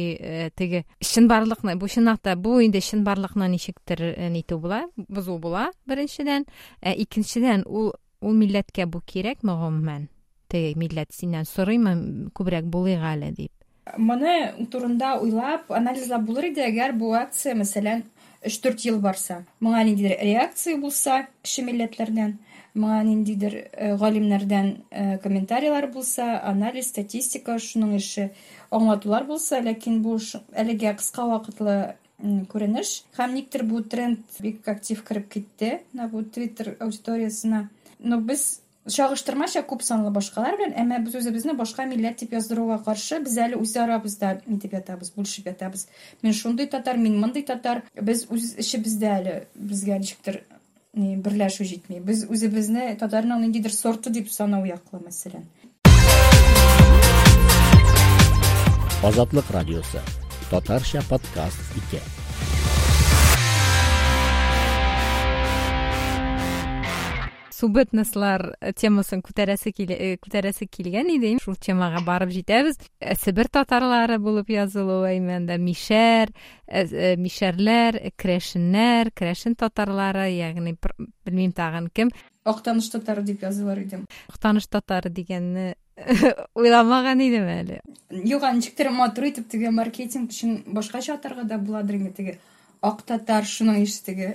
теге 0.56 0.84
чынбарлыкны 1.00 1.76
бу 1.80 1.88
чынлыкта 1.88 2.36
бу 2.36 2.58
инде 2.64 2.82
чынбарлыкны 2.84 3.48
ничектер 3.48 4.02
нитү 4.32 4.58
була 4.60 4.84
бозу 5.08 5.38
була 5.38 5.70
беренчедән 5.88 6.46
икенчедән 6.82 7.64
ул 7.66 7.94
ул 8.20 8.36
милләткә 8.36 8.86
бу 8.86 9.00
кирәкме 9.00 9.56
гомумән? 9.56 10.08
Теге 10.52 10.74
милләт 10.78 11.12
синнән 11.16 11.48
сорыймы 11.48 12.30
күбрәк 12.36 12.68
булыйк 12.70 13.02
әле 13.02 13.32
дип? 13.32 13.52
Моны 13.96 14.66
турында 14.70 15.16
уйлап 15.22 15.70
анализлап 15.70 16.24
булыр 16.26 16.50
иде 16.50 16.64
әгәр 16.66 16.96
бу 16.98 17.12
акция 17.14 17.54
мәсәлән 17.54 18.02
өч 18.46 18.60
дүрт 18.64 18.84
ел 18.86 18.98
барса 19.02 19.42
моңа 19.60 19.82
ниндидер 19.88 20.16
реакция 20.22 20.76
булса 20.80 21.26
кеше 21.42 21.64
милләтләрдән 21.66 22.36
моңа 22.76 23.02
ниндидер 23.08 23.56
галимнәрдән 24.00 24.72
комментарийлар 25.22 25.88
булса 25.92 26.28
анализ 26.50 26.90
статистика 26.92 27.58
шуның 27.62 27.96
эше 27.98 28.30
аңлатулар 28.70 29.26
булса 29.28 29.62
ләкин 29.64 30.02
бу 30.04 30.18
әлегә 30.64 30.96
кыска 31.00 31.26
вакытлы 31.30 31.76
күренеш 32.52 32.92
һәм 33.18 33.34
никтер 33.36 33.64
бу 33.68 33.82
тренд 33.82 34.38
бик 34.40 34.68
актив 34.68 35.02
кереп 35.08 35.28
китте 35.32 35.72
менә 35.92 36.08
бу 36.12 36.22
твиттер 36.22 36.76
аудиториясына 36.80 37.68
но 37.98 38.20
без 38.20 38.60
чагыштырмача 38.92 39.62
көп 39.66 39.82
санлы 39.82 40.10
башкалар 40.14 40.56
белән, 40.58 40.74
әмма 40.78 41.00
без 41.04 41.16
үзебезне 41.18 41.54
башка 41.58 41.86
милләт 41.86 42.20
дип 42.22 42.34
яздыруга 42.36 42.78
каршы, 42.84 43.18
без 43.24 43.36
әле 43.38 43.58
үз 43.58 43.74
арабызда 43.76 44.36
итеп 44.46 44.76
ятабыз, 44.78 45.10
бүлешеп 45.16 45.48
ятабыз. 45.50 45.88
Мин 46.22 46.32
шундый 46.32 46.66
татар, 46.70 46.96
мин 46.96 47.18
мондый 47.20 47.42
татар. 47.42 47.82
Без 48.00 48.26
үз 48.30 48.54
эшебездә 48.62 49.10
әле 49.18 49.34
безгә 49.54 49.98
ничектер 49.98 50.42
берләшү 50.94 51.66
җитми. 51.68 52.00
Без 52.00 52.24
үзебезне 52.24 52.94
татарның 53.00 53.42
ниндидер 53.44 53.74
сорты 53.74 54.10
дип 54.10 54.30
санау 54.30 54.64
яклы 54.64 55.02
мәсәлән. 55.04 55.44
Азатлык 59.04 59.50
радиосы. 59.50 60.00
Татарча 60.50 61.02
подкаст 61.10 61.60
2. 61.90 62.25
субэтностлар 67.56 68.50
э, 68.60 68.72
темасын 68.76 69.22
күтәрәсе 69.24 69.72
келген 69.74 70.18
э, 70.18 70.66
килгән 70.76 71.10
иде 71.14 71.32
шул 71.42 71.56
темага 71.56 72.02
барып 72.04 72.32
жетеміз 72.34 72.78
э, 73.00 73.14
сібір 73.16 73.48
татарлары 73.52 74.18
болып 74.18 74.46
булып 74.46 74.52
язылуы 74.52 75.16
мишер 75.20 76.32
мишәр 76.66 77.16
мишерлер, 77.16 78.00
крешіннер, 78.16 79.10
крешін 79.14 79.56
татарлары 79.56 80.28
яғни 80.34 80.76
белмим 81.24 81.52
тагын 81.52 81.88
кім. 81.94 82.10
актаныш 82.44 82.90
татары 82.90 83.22
деп 83.22 83.42
язылар 83.42 83.80
иде 83.80 84.02
актаныш 84.28 84.66
татары 84.68 85.10
дигәнне 85.10 85.74
уйламаган 86.54 87.20
идем 87.24 87.48
әлі. 87.48 87.80
юк 88.10 88.42
анчик 88.42 88.78
матур 88.90 89.30
итеп 89.30 89.48
теге 89.48 89.70
маркетинг 89.70 90.30
өчен 90.30 90.62
башкача 90.66 91.14
атарга 91.14 91.44
да 91.44 91.58
буладыр 91.58 91.96
инде 91.96 92.10
теге 92.10 92.38
ак 92.84 93.02
татар 93.06 93.46
шуның 93.48 93.82
иштеге 93.84 94.32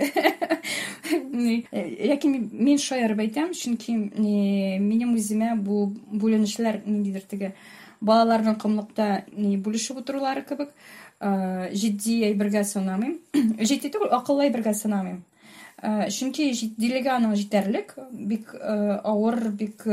ләкин 1.11 2.49
мин 2.51 2.79
шаярып 2.81 3.21
әйтәм 3.25 3.53
чөнки 3.57 3.95
минем 3.95 5.15
үземә 5.15 5.55
бу 5.61 5.85
бүленешләр 6.11 6.81
ниндидер 6.85 7.27
теге 7.29 7.53
балаларның 8.01 8.57
кымлыкта 8.61 9.09
бүлешеп 9.35 10.01
утырулары 10.01 10.45
кебек 10.47 10.73
җитди 11.21 12.23
әйбергә 12.25 12.63
санамыйм. 12.65 13.19
Җитди 13.69 13.91
түгел 13.93 14.13
акыллы 14.17 14.47
әйбергә 14.47 14.73
санамыйм. 14.73 15.21
Чөнки 15.81 16.51
җитдилеге 16.57 17.11
аның 17.13 17.35
җитәрлек 17.37 17.93
бик 18.11 18.55
авыр 18.57 19.51
бик 19.57 19.85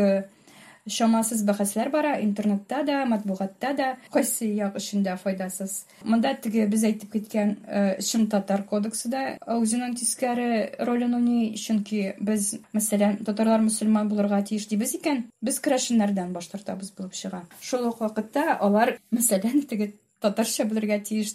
шамасыз 0.92 1.44
бәхәсләр 1.46 1.90
бара 1.92 2.14
интернетта 2.22 2.82
да 2.84 3.04
матбугатта 3.06 3.74
да. 3.76 3.88
Кайсы 4.12 4.48
як 4.54 4.76
өчен 4.80 5.04
файдасыз? 5.22 5.84
Монда 6.04 6.34
теге 6.34 6.66
без 6.66 6.84
әйтеп 6.84 7.12
киткән 7.12 7.56
чын 8.00 8.26
татар 8.28 8.64
кодексы 8.64 9.08
да 9.08 9.22
үзенең 9.46 9.94
тискәре 9.98 10.74
ролен 10.80 11.14
уйный 11.14 11.54
чөнки 11.56 12.14
без 12.20 12.54
мәсәлән 12.72 13.22
татарлар 13.24 13.62
мөселман 13.64 14.08
булырга 14.08 14.42
тиеш 14.42 14.68
дибез 14.68 14.94
икән. 14.98 15.24
Без 15.42 15.60
керәшеннәрдән 15.60 16.32
баш 16.32 16.50
тартабыз 16.52 16.92
булып 16.96 17.14
чыга. 17.14 17.44
Шул 17.60 17.88
ук 17.88 18.00
вакытта 18.00 18.58
алар 18.58 18.98
мәсәлән 19.16 19.64
теге 19.68 19.92
татарча 20.20 20.64
белергә 20.66 20.98
тиеш 21.04 21.32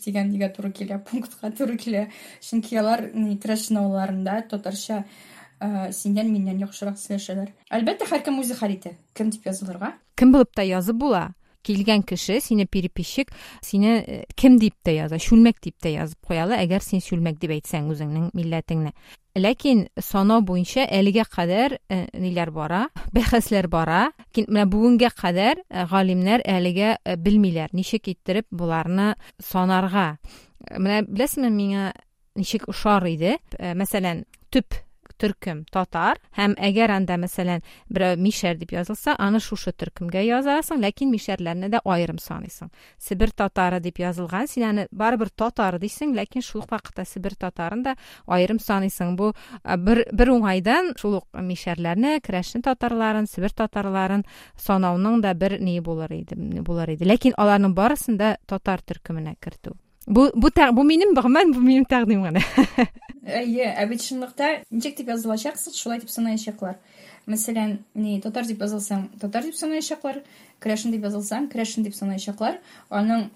туры 0.56 0.72
килә 0.72 1.00
пунктка 1.00 1.52
туры 1.52 1.78
килә. 1.78 2.10
Чөнки 2.42 2.76
алар 2.78 3.10
синдән 5.96 6.32
миннән 6.34 6.60
яхшырак 6.64 6.98
сөйләшәләр. 7.00 7.54
Әлбәттә 7.74 8.10
һәркем 8.10 8.42
үзе 8.42 8.58
хәл 8.60 8.76
итә 8.76 8.94
кем 9.16 9.32
дип 9.34 9.48
язылырга? 9.48 9.94
Кем 10.16 10.34
булып 10.36 10.54
та 10.56 10.66
язып 10.68 11.00
була. 11.00 11.32
Килгән 11.64 12.04
кеше 12.04 12.42
сине 12.44 12.66
переписчик 12.68 13.30
кем 14.36 14.58
дип 14.60 14.76
тә 14.84 14.98
яза 14.98 15.16
шүлмәк 15.16 15.62
дип 15.64 15.78
тә 15.80 15.94
язып 15.94 16.28
куялы 16.28 16.58
әгәр 16.60 16.84
син 16.84 17.00
шүлмәк 17.00 17.40
дип 17.40 17.54
әйтсәң 17.56 17.88
үзеңнең 17.94 18.32
милләтеңне. 18.36 18.92
Ләкин 19.40 19.88
санау 19.98 20.44
буенча 20.44 20.84
әлегә 20.84 21.24
кадәр 21.32 21.78
ниләр 22.20 22.52
бара? 22.52 22.84
Бәхәсләр 23.16 23.70
бара. 23.72 24.12
Менә 24.36 24.68
бүгенгә 24.68 25.14
кадәр 25.16 25.64
галимнәр 25.72 26.44
әлегә 26.44 26.98
белмиләр 27.18 27.72
ничек 27.72 28.12
иттереп 28.12 28.50
буларны 28.52 29.14
санарга. 29.40 30.18
Менә 30.76 31.06
беләсезме 31.08 31.50
миңа 31.50 31.94
ничек 32.36 32.68
ошар 32.68 33.08
иде? 33.08 33.38
Мәсәлән 33.58 34.26
төп 34.52 34.84
төркем 35.23 35.65
татар 35.73 36.19
һәм 36.37 36.55
әгәр 36.63 36.93
анда 36.95 37.17
мәсәлән 37.21 37.63
берәү 37.93 38.19
мишәр 38.23 38.59
дип 38.61 38.73
язылса 38.77 39.17
аны 39.19 39.41
шушы 39.43 39.73
төркемгә 39.75 40.23
язасың 40.27 40.83
ләкин 40.85 41.11
мишәрләрне 41.13 41.71
дә 41.73 41.81
аерым 41.85 42.21
саныйсың 42.23 42.71
себер 43.03 43.33
татары 43.35 43.81
дип 43.83 43.99
язылган 44.03 44.47
син 44.51 44.69
аны 44.69 44.87
барыбер 44.93 45.31
татар 45.31 45.79
дисең 45.83 46.15
ләкин 46.19 46.45
шул 46.45 46.63
ук 46.63 46.71
вакытта 46.73 47.05
себер 47.05 47.35
татарын 47.35 47.83
да 47.83 47.97
аерым 48.27 48.63
саныйсың 48.63 49.17
бу 49.19 49.33
бер 49.65 50.05
бер 50.13 50.33
уңайдан 50.37 50.95
шул 51.01 51.19
ук 51.21 51.43
мишәрләрне 51.51 52.19
керәшен 52.23 52.63
татарларын 52.63 53.27
себер 53.27 53.55
татарларын 53.59 54.25
санауның 54.57 55.21
да 55.25 55.35
бер 55.35 55.59
ни 55.61 55.81
булыр 55.81 56.15
иде 56.21 56.39
булыр 56.63 56.95
иде 56.95 57.09
ләкин 57.09 57.35
аларның 57.39 57.75
барысын 57.75 58.19
да 58.21 58.37
татар 58.47 58.83
төркеменә 58.87 59.35
кертү 59.43 59.75
бу 60.08 60.30
бу 60.36 60.84
минем 60.84 61.14
бу 61.14 61.60
минем 61.60 61.86
тәкъдим 61.86 62.24
генә 62.24 62.42
әйе 63.24 63.72
ә 63.72 63.88
бит 63.88 64.02
чынлыкта 64.02 64.64
ничек 64.70 64.98
дип 64.98 65.08
язылачаксыз 65.08 65.78
шулай 65.80 66.00
дип 66.00 66.10
санаячаклар 66.10 66.76
мәсәлән 67.28 67.78
ни 67.96 68.20
татар 68.22 68.46
дип 68.46 68.62
язылсаң 68.62 69.08
татар 69.22 69.44
дип 69.48 69.56
санаячаклар 69.56 70.22
керәшен 70.64 70.92
дип 70.92 71.06
язылсаң 71.08 71.48
керәшен 71.54 71.88
дип 71.88 71.96
санаячаклар 71.96 72.60
аның 72.90 73.30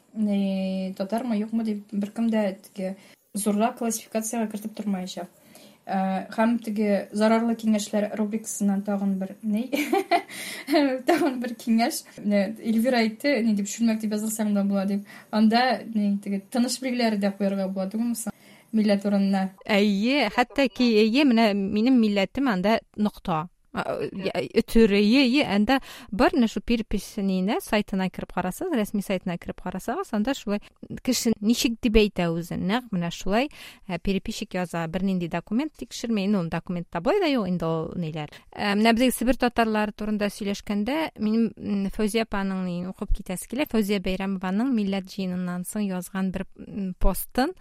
татармы 0.97 1.39
юкмы 1.39 1.63
дип 1.63 1.85
беркем 1.91 2.29
дә 2.29 2.57
теге 2.67 2.95
зурлап 3.33 3.77
классификацияга 3.79 4.51
кертеп 4.51 4.75
тормаячак 4.75 5.29
һәм 5.86 6.58
теге 6.62 7.08
зарарлы 7.12 7.56
киңәшләр 7.58 8.12
рубрикасыннан 8.18 8.84
тагын 8.86 9.16
бер 9.18 9.32
ни 9.42 9.64
тагын 11.08 11.40
бер 11.42 11.56
киңәш 11.58 12.04
эльвира 12.22 13.00
әйтте 13.02 13.40
ни 13.42 13.56
дип 13.58 13.66
шүлмәк 13.66 13.98
дип 14.04 14.14
язылсаң 14.14 14.54
да 14.54 14.62
була 14.62 14.84
дип 14.86 15.02
анда 15.34 15.82
ни 15.94 16.14
теге 16.22 16.40
тыныш 16.54 16.78
билгеләре 16.84 17.18
дә 17.18 17.32
куярга 17.34 17.66
була 17.66 17.88
түгелме 17.90 18.14
соң 18.14 18.36
милләт 18.72 19.08
урынына 19.08 19.48
әйе 19.66 20.28
хәтта 20.36 20.68
ки 20.70 20.86
әйе 21.02 21.26
менә 21.26 21.50
минем 21.58 21.98
милләтем 21.98 22.48
анда 22.54 22.78
нокта 22.96 23.48
Өтөрөйе 23.77 25.43
анда 25.45 25.79
бар 26.11 26.33
менә 26.35 26.49
шу 26.51 26.61
перепись 26.61 27.17
ниенә 27.17 27.59
сайтына 27.63 28.09
кереп 28.13 28.33
карасагыз 28.35 28.77
рәсми 28.79 29.03
сайтына 29.05 29.37
кереп 29.37 29.61
карасагыз 29.61 30.13
анда 30.17 30.33
шулай 30.37 30.61
кеше 31.03 31.33
ничек 31.41 31.77
дип 31.83 31.99
әйтә 32.01 32.29
үзен 32.33 32.65
нәкъ 32.69 32.95
менә 32.95 33.11
шулай 33.13 33.49
переписчик 34.03 34.57
яза 34.57 34.85
бернинди 34.87 35.29
документ 35.31 35.75
тикшермәй 35.77 36.27
ну 36.31 36.43
документта 36.49 37.01
былай 37.01 37.21
да 37.21 37.31
юк 37.31 37.47
инде 37.49 37.65
ул 37.65 37.93
ниләр 37.99 38.33
менә 38.55 38.93
безнең 38.97 39.13
себер 39.15 39.39
татарлары 39.41 39.95
турында 39.95 40.31
сөйләшкәндә 40.33 40.97
минем 41.19 41.89
фәүзия 41.93 42.27
апаның 42.27 42.89
укып 42.91 43.15
китәсе 43.19 43.49
килә 43.51 43.69
фәүзия 43.71 44.01
бәйрәмованың 44.03 44.73
милләт 44.75 45.09
җыеныннан 45.13 45.65
соң 45.69 45.87
язган 45.87 46.31
бер 46.31 46.47
постын 46.99 47.53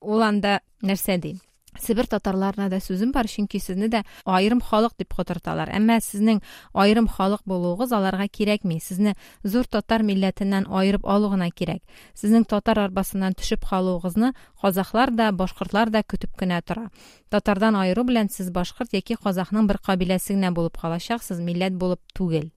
ул 0.00 0.22
анда 0.22 0.60
нәрсә 0.82 1.18
ди 1.22 1.36
себер 1.82 2.06
татарларына 2.10 2.68
да 2.70 2.80
сүзем 2.80 3.12
бар 3.12 3.28
чөнки 3.30 3.60
сезне 3.60 3.88
дә 3.88 4.02
айрым 4.24 4.60
халык 4.60 4.96
дип 4.98 5.14
котырталар 5.14 5.70
әмма 5.74 5.98
сезнең 6.00 6.42
айрым 6.74 7.08
халык 7.08 7.42
булуыгыз 7.46 7.92
аларга 7.92 8.28
кирәкми 8.28 8.80
сезне 8.80 9.14
зур 9.44 9.66
татар 9.66 10.02
милләтеннән 10.02 10.68
айырып 10.68 11.06
алу 11.06 11.30
гына 11.32 11.50
кирәк 11.50 11.82
сезнең 12.14 12.44
татар 12.44 12.80
арбасыннан 12.86 13.36
төшеп 13.38 13.64
калуыгызны 13.68 14.32
казаклар 14.60 15.10
да 15.10 15.30
башкортлар 15.32 15.90
да 15.90 16.02
көтеп 16.02 16.36
кенә 16.38 16.60
тора 16.66 16.90
татардан 17.30 17.76
айыру 17.76 18.04
белән 18.04 18.30
сез 18.32 18.50
башкорт 18.50 18.94
яки 18.96 19.16
казакның 19.16 19.66
бер 19.66 19.78
кабиләсе 19.78 20.34
генә 20.34 20.52
булып 20.52 20.78
калачаксыз 20.80 21.40
милләт 21.40 21.74
булып 21.78 22.00
түгел 22.14 22.50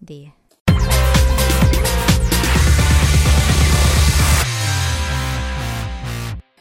ди 0.00 0.28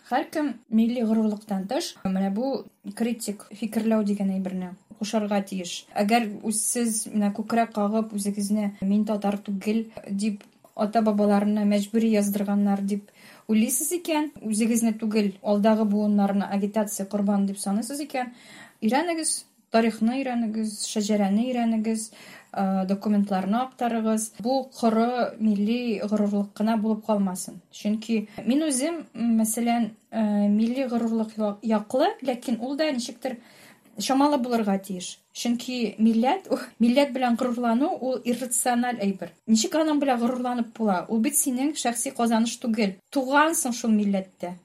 һәркем 0.09 0.53
милли 0.69 1.03
горурлыктан 1.03 1.65
тыш 1.67 1.95
менә 2.05 2.29
бу 2.33 2.51
критик 2.95 3.47
фикерләү 3.59 4.05
дигән 4.07 4.31
әйберне 4.37 4.73
кушарга 4.99 5.41
тиеш. 5.45 5.85
Әгәр 5.93 6.29
сез 6.55 7.05
менә 7.11 7.33
күкрәк 7.37 7.73
кагып 7.75 8.13
үзегезне 8.17 8.71
мин 8.81 9.03
татар 9.05 9.37
түгел 9.43 9.83
дип 10.09 10.45
ата 10.77 11.01
бабаларына 11.01 11.65
мәҗбүри 11.67 12.13
яздырганнар 12.13 12.81
дип 12.85 13.11
уйлыйсыз 13.51 13.91
икән 13.99 14.31
үзегезне 14.45 14.93
түгел 15.01 15.33
алдагы 15.43 15.85
буыннарны 15.89 16.47
агитация 16.57 17.05
корбаны 17.09 17.51
дип 17.51 17.59
саныйсыз 17.61 18.01
икән 18.05 18.33
өйрәнегез 18.81 19.39
тарихны 19.73 20.19
өйрәнегез 20.19 20.79
шәҗәрәне 20.87 21.47
өйрәнегез 21.49 22.11
документларны 22.53 23.57
актарыгыз 23.65 24.31
бу 24.39 24.63
коры 24.79 25.35
милли 25.39 25.99
горурлык 26.03 26.53
кына 26.53 26.77
булып 26.77 27.05
калмасын. 27.05 27.61
Чөнки 27.71 28.27
мин 28.45 28.63
үзем 28.67 29.03
мәсәлән 29.13 29.91
милли 30.11 30.87
горурлык 30.87 31.35
яклы 31.63 32.11
ләкин 32.21 32.59
ул 32.61 32.77
да 32.77 32.91
ничектер 32.91 33.37
чамалы 33.99 34.37
булырга 34.37 34.77
тиеш. 34.77 35.17
Чөнки 35.33 35.95
милләт 36.01 36.47
милләт 36.79 37.11
белән 37.13 37.35
горурлану 37.37 37.91
ул 38.01 38.21
иррациональ 38.25 39.01
әйбер. 39.01 39.33
Ничек 39.45 39.75
аның 39.77 39.99
белән 40.01 40.21
горурланып 40.21 40.71
була? 40.77 41.03
Ул 41.09 41.19
бит 41.21 41.37
синең 41.37 41.75
шәхси 41.77 42.13
казаныш 42.17 42.57
түгел. 42.61 42.95
Тугансың 43.13 43.75
шул 43.77 43.93
милләттә. 43.93 44.55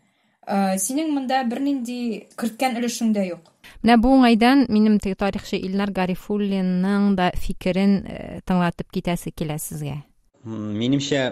Синең 0.48 1.12
монда 1.14 1.42
бернинди 1.46 2.26
керткән 2.38 2.76
өлешең 2.80 3.12
дә 3.14 3.26
юк. 3.28 3.48
Менә 3.82 3.96
бу 4.02 4.10
уңайдан 4.16 4.66
минем 4.70 4.98
теге 5.02 5.14
тарихчы 5.18 5.58
илнар 5.58 5.92
гарифуллинның 5.94 7.14
да 7.18 7.30
фикерен 7.38 8.00
тыңлатып 8.46 8.90
китәсе 8.94 9.30
килә 9.30 9.58
сезгә. 9.62 10.00
Минемчә 10.44 11.22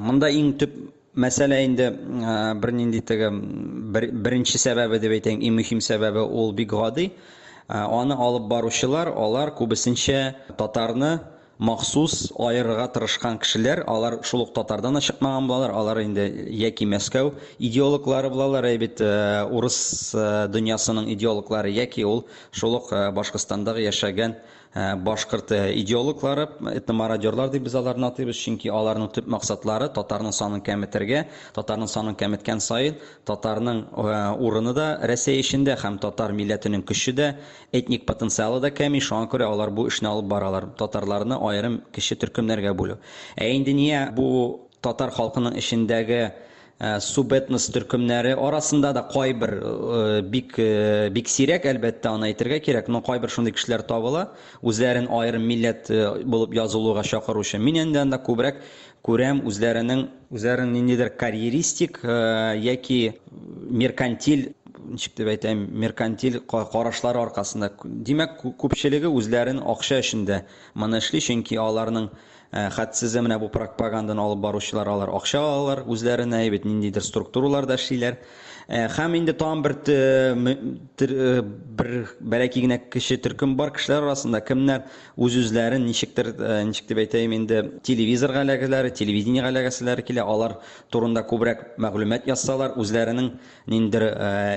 монда 0.00 0.30
иң 0.32 0.54
төп 0.60 0.76
мәсьәлә 1.20 1.60
инде 1.66 1.90
бернинди 2.60 3.00
теге 3.04 3.30
беренче 3.30 4.58
сәбәбе 4.58 4.98
дип 5.02 5.18
әйтәм 5.18 5.44
иң 5.44 5.60
мөһим 5.60 5.84
сәбәбе 5.84 6.24
ул 6.24 6.52
бик 6.56 6.72
гади. 6.72 7.10
Аны 7.68 8.16
алып 8.20 8.48
баручылар 8.48 9.08
алар 9.08 9.52
күбесенчә 9.56 10.34
татарны 10.56 11.18
махсус 11.58 12.32
аерырга 12.38 12.86
тырышкан 12.90 13.38
кешеләр 13.38 13.84
алар 13.86 14.18
ук 14.42 14.52
татардан 14.54 14.94
да 14.98 15.00
чыкмаган 15.00 15.46
булалар 15.46 15.70
алар 15.70 16.00
инде 16.02 16.26
яки 16.50 16.86
мәскәү 16.86 17.30
идеологлары 17.58 18.30
булалар 18.30 18.66
әйбит 18.72 19.00
урыс 19.00 19.78
дөньясының 20.50 21.12
идеологлары 21.14 21.70
яки 21.70 22.04
ул 22.04 22.24
шул 22.50 22.80
ук 22.80 22.90
яшәгән 23.86 24.36
башкорт 24.74 25.52
идеологлары 25.52 26.48
этномародерлар 26.74 27.50
дип 27.50 27.62
без 27.68 27.74
аларны 27.78 28.08
атыйбыз 28.08 28.40
чөнки 28.42 28.70
аларның 28.74 29.12
төп 29.14 29.28
максатлары 29.30 29.86
татарның 29.94 30.34
санын 30.34 30.64
кәметергә 30.66 31.24
татарның 31.54 31.90
санын 31.90 32.16
кәметкән 32.18 32.62
саен 32.64 32.98
татарның 33.28 33.84
урыны 33.94 34.74
да 34.74 34.88
рәсәй 35.06 35.38
эчендә 35.44 35.76
һәм 35.78 36.00
татар 36.02 36.34
милләтенең 36.34 36.82
көче 36.88 37.14
дә 37.14 37.28
этник 37.72 38.06
потенциалы 38.06 38.60
да 38.60 38.70
кәми. 38.74 38.98
Шуңа 39.04 39.28
күрә 39.30 39.46
алар 39.50 39.70
бу 39.70 39.86
эшне 39.88 40.08
алып 40.08 40.26
баралар. 40.30 40.66
Татарларны 40.78 41.38
аерым 41.38 41.80
кече 41.92 42.16
төркемнәргә 42.18 42.74
бүлү. 42.74 42.98
Ә 43.38 43.50
инде 43.54 43.74
нигә 43.76 44.08
бу 44.16 44.26
татар 44.82 45.14
халкының 45.14 45.58
эчендәге 45.60 46.22
Э, 46.24 46.53
субэтнос 46.80 47.68
төркемнәре 47.72 48.34
арасында 48.34 48.92
да 48.92 49.02
кайбер 49.06 49.52
э, 49.54 50.22
бик 50.22 50.58
э, 50.58 51.08
бик 51.14 51.28
сирәк 51.30 51.68
әлбәттә 51.70 52.10
аны 52.16 52.32
әйтергә 52.32 52.58
кирәк 52.64 52.88
но 52.88 53.00
кайбер 53.02 53.30
шундый 53.30 53.54
кешеләр 53.54 53.84
табыла. 53.86 54.24
Үзләрен 54.62 55.06
аерым 55.08 55.46
милләт 55.46 55.88
булып 56.24 56.54
язылуга 56.58 57.04
чакыручы. 57.06 57.58
Мин 57.58 57.78
инде 57.84 58.02
анда 58.02 58.18
күбрәк 58.18 58.60
күрәм 59.06 59.44
үзләренең 59.46 60.08
үзләрен 60.34 60.72
ниндидер 60.74 61.10
карьеристик 61.14 62.00
яки 62.02 63.00
меркантиль 63.70 64.52
ничек 64.84 65.14
дип 65.16 65.30
әйтәм 65.32 65.64
меркантиль 65.80 66.40
карашлары 66.50 67.22
аркасында. 67.22 67.70
Димәк 67.84 68.40
күпчелеге 68.60 69.08
үзләрен 69.08 69.62
акча 69.62 70.00
өчен 70.02 70.26
дә 70.28 70.42
моны 70.74 71.00
эшли 71.00 71.22
чөнки 71.24 71.56
аларның 71.60 72.10
хәтсезе 72.54 73.22
менә 73.24 73.38
бу 73.42 73.48
пропаганданы 73.50 74.22
алып 74.22 74.42
баручылар 74.44 74.88
алар 74.88 75.10
акча 75.16 75.40
алалар 75.42 75.82
үзләренә 75.90 76.44
бит 76.54 76.64
ниндидер 76.68 77.02
структураларда 77.02 77.74
эшлиләр. 77.80 78.18
Һәм 78.68 79.16
инде 79.18 79.34
тагын 79.36 79.60
бер 79.64 79.74
бер 80.96 81.90
бәләкәй 82.20 82.62
генә 82.64 82.78
төркем 83.26 83.56
бар 83.58 83.74
кешеләр 83.76 84.06
арасында 84.06 84.40
кемнәр 84.40 84.86
үз 85.20 85.36
үзләрен 85.42 85.84
ничектер 85.84 86.30
ничек 86.64 86.88
дип 86.88 87.02
әйтәм 87.02 87.34
инде 87.36 87.60
телевизорга 87.84 88.40
эләгәләр 88.46 88.88
телевидениегә 88.96 89.50
эләгәселәр 89.52 90.00
килә 90.06 90.24
алар 90.24 90.56
турында 90.94 91.26
күбрәк 91.28 91.74
мәгълүмат 91.76 92.30
язсалар 92.30 92.78
үзләренең 92.80 93.34
ниндидер 93.68 94.08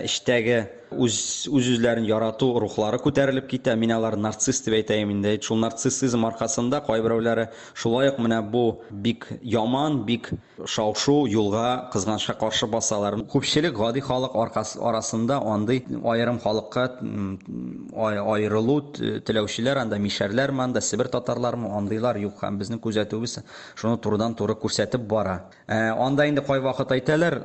эштәге 0.08 0.62
үз 0.92 1.48
үзләрен 1.52 2.06
ярату 2.08 2.54
рухлары 2.60 3.00
күтәрелеп 3.04 3.48
китә. 3.52 3.76
Мин 3.76 3.92
алар 3.92 4.16
нарцисс 4.16 4.62
дип 4.66 4.78
әйтәм 4.78 5.12
инде. 5.12 5.36
Шул 5.42 5.60
нарциссизм 5.60 6.26
аркасында 6.30 6.80
кайберәүләре 6.88 7.50
шулай 7.74 8.12
ук 8.14 8.22
менә 8.24 8.42
бу 8.52 8.82
бик 8.92 9.28
яман 9.42 10.04
бик 10.08 10.32
шау-шу 10.66 11.26
юлга 11.28 11.90
кызганычка 11.94 12.38
каршы 12.40 12.68
басалар. 12.72 13.18
Күпчелек 13.28 13.76
гади 13.78 14.00
халык 14.00 14.36
арасында 14.36 15.42
андый 15.44 15.84
аерым 16.04 16.40
халыкка 16.40 16.88
аерылу 17.94 18.80
теләүчеләр 18.96 19.84
анда 19.84 20.00
мишәрләрме 20.00 20.64
анда 20.64 20.82
себер 20.82 21.12
татарлармы 21.12 21.74
андыйлар 21.78 22.18
юк. 22.24 22.40
Һәм 22.42 22.62
безнең 22.62 22.80
күзәтүебез 22.84 23.40
шуны 23.76 23.98
турыдан 24.00 24.36
туры 24.36 24.56
күрсәтеп 24.56 25.04
бара. 25.08 25.50
Анда 25.68 26.28
инде 26.30 26.42
кайвакыт 26.46 26.96
әйтәләр 26.96 27.42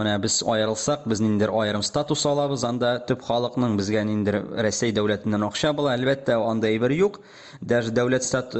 менә 0.00 0.18
без 0.22 0.40
аерылсак 0.42 1.06
без 1.06 1.20
ниндидер 1.20 1.52
аерым 1.52 1.82
статус 1.82 2.26
алабыз. 2.26 2.64
Анда 2.70 2.94
төп 3.06 3.22
халыкның 3.26 3.76
безгә 3.78 4.04
ниндидер 4.06 4.40
Рәсәй 4.64 4.94
дәүләтеннән 4.96 5.44
акча 5.46 5.72
була. 5.76 5.92
Әлбәттә, 5.98 6.38
анда 6.38 6.70
әйбер 6.70 6.94
юк. 6.96 7.20
Даже 7.60 7.92
дәүләт 7.92 8.24
стат 8.24 8.56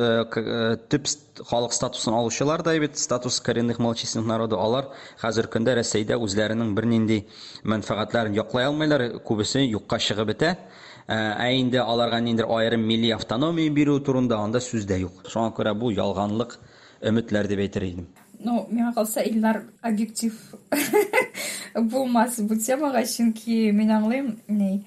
төп 0.92 1.08
халык 1.48 1.72
статусын 1.72 2.14
алучылар 2.18 2.62
да 2.66 2.76
бит 2.78 2.98
статус 2.98 3.40
коренных 3.40 3.78
малочисленных 3.78 4.28
народу 4.28 4.60
алар 4.60 4.90
хәзер 5.22 5.48
көндә 5.52 5.78
Рәсәйдә 5.80 6.18
үзләренең 6.20 6.74
бер 6.76 6.86
нинди 6.90 7.22
мәнфәгатьләрен 7.64 8.36
яклай 8.36 8.68
алмыйлар. 8.68 9.06
Күбесе 9.24 9.64
юкка 9.64 9.98
чыгып 9.98 10.34
бетә. 10.34 10.56
Ә 11.08 11.50
инде 11.58 11.80
аларга 11.80 12.20
ниндидер 12.20 12.50
аерым 12.50 12.84
милли 12.86 13.10
автономия 13.16 13.70
бирү 13.70 13.98
турында 14.04 14.38
анда 14.38 14.60
сүз 14.60 14.86
дә 14.86 15.00
юк. 15.06 15.24
Шуңа 15.26 15.54
күрә 15.56 15.74
бу 15.74 15.90
ялганлык 15.90 16.58
өметләр 17.00 17.48
дип 17.48 17.64
әйтер 17.64 17.86
идем. 17.88 18.10
Ну, 18.40 18.66
миңа 18.70 18.94
калса 18.94 19.20
Илнар 19.20 19.64
объектив 19.82 20.32
булмас 21.74 22.40
бу 22.40 22.56
темага 22.56 23.04
чөнки 23.06 23.70
мин 23.76 23.92
аңлыйм 23.98 24.32
ни 24.48 24.84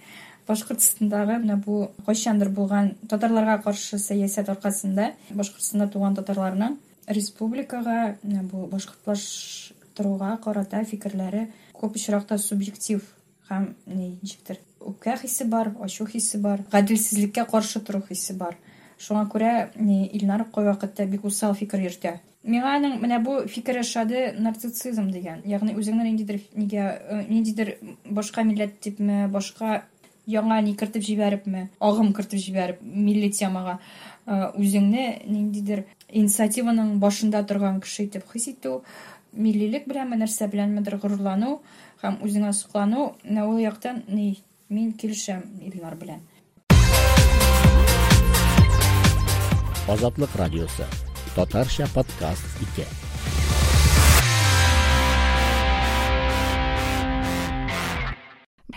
башкортстандагы 0.48 1.39
менә 1.43 1.60
бу 1.63 1.88
кайчандыр 2.06 2.50
булган 2.50 2.93
татарларга 3.10 3.62
каршы 3.63 4.00
сәясәт 4.02 4.52
аркасында 4.52 5.12
башкортстанда 5.32 5.88
туган 5.93 6.17
татарларның 6.19 6.78
республикага 7.08 8.17
менә 8.24 8.43
бу 8.52 8.67
башкортлаштыруга 8.74 10.38
карата 10.43 10.84
фикерләре 10.89 11.48
күп 11.74 12.00
очракта 12.00 12.38
субъектив 12.38 13.04
һәм 13.50 13.74
ничектер 13.88 14.60
үпкә 14.84 15.17
хисе 15.22 15.46
бар 15.48 15.72
ачу 15.84 16.06
хисе 16.08 16.39
бар 16.43 16.63
гаделсезлеккә 16.72 17.46
каршы 17.50 17.80
тору 17.80 18.02
хисе 18.08 18.34
бар. 18.34 18.58
Шуңа 19.00 19.26
күрә 19.32 19.54
илнар 19.80 20.46
кайвакытта 20.54 21.06
бик 21.08 21.26
усал 21.26 21.56
фикер 21.56 21.84
йөртә. 21.84 22.19
Миңа 22.43 22.75
аның 22.77 22.99
менә 23.01 23.19
бу 23.23 23.38
фикер 23.47 23.79
ошады 23.79 24.34
нарциссизм 24.39 25.10
дигән. 25.13 25.43
Ягъни 25.47 25.75
үзеңне 25.79 26.10
ниндидер 26.10 26.41
нигә 26.56 27.25
ниндидер 27.29 27.77
башка 28.06 28.43
милләт 28.43 28.79
типме 28.84 29.27
башка 29.32 29.84
яңа 30.27 30.60
ни 30.63 30.75
кертеп 30.79 31.03
җибәрепме 31.03 31.67
агым 31.84 32.13
кертеп 32.15 32.39
җибәреп 32.39 32.84
милли 32.84 33.29
темага 33.32 33.79
үзеңне 34.27 35.23
ниндидер 35.27 35.84
инициативаның 36.10 36.97
башында 36.99 37.43
торган 37.47 37.82
кеше 37.84 38.08
итеп 38.08 38.29
хис 38.32 38.47
итү 38.53 38.79
миллилек 39.34 39.88
беләнме 39.89 40.19
нәрсә 40.21 40.47
беләнмедер 40.51 40.99
горурлану 41.03 41.58
һәм 42.03 42.21
үзеңә 42.23 42.53
соклану 42.56 43.13
ул 43.23 43.60
яктан 43.60 44.03
ни 44.08 44.38
мин 44.69 44.93
килешәм 44.93 45.43
Илнар 45.62 45.95
белән 45.95 46.21
Азатлык 49.84 50.32
радиосы. 50.39 50.86
Татарча 51.35 51.87
подкаст 51.94 52.44
2. 52.77 52.87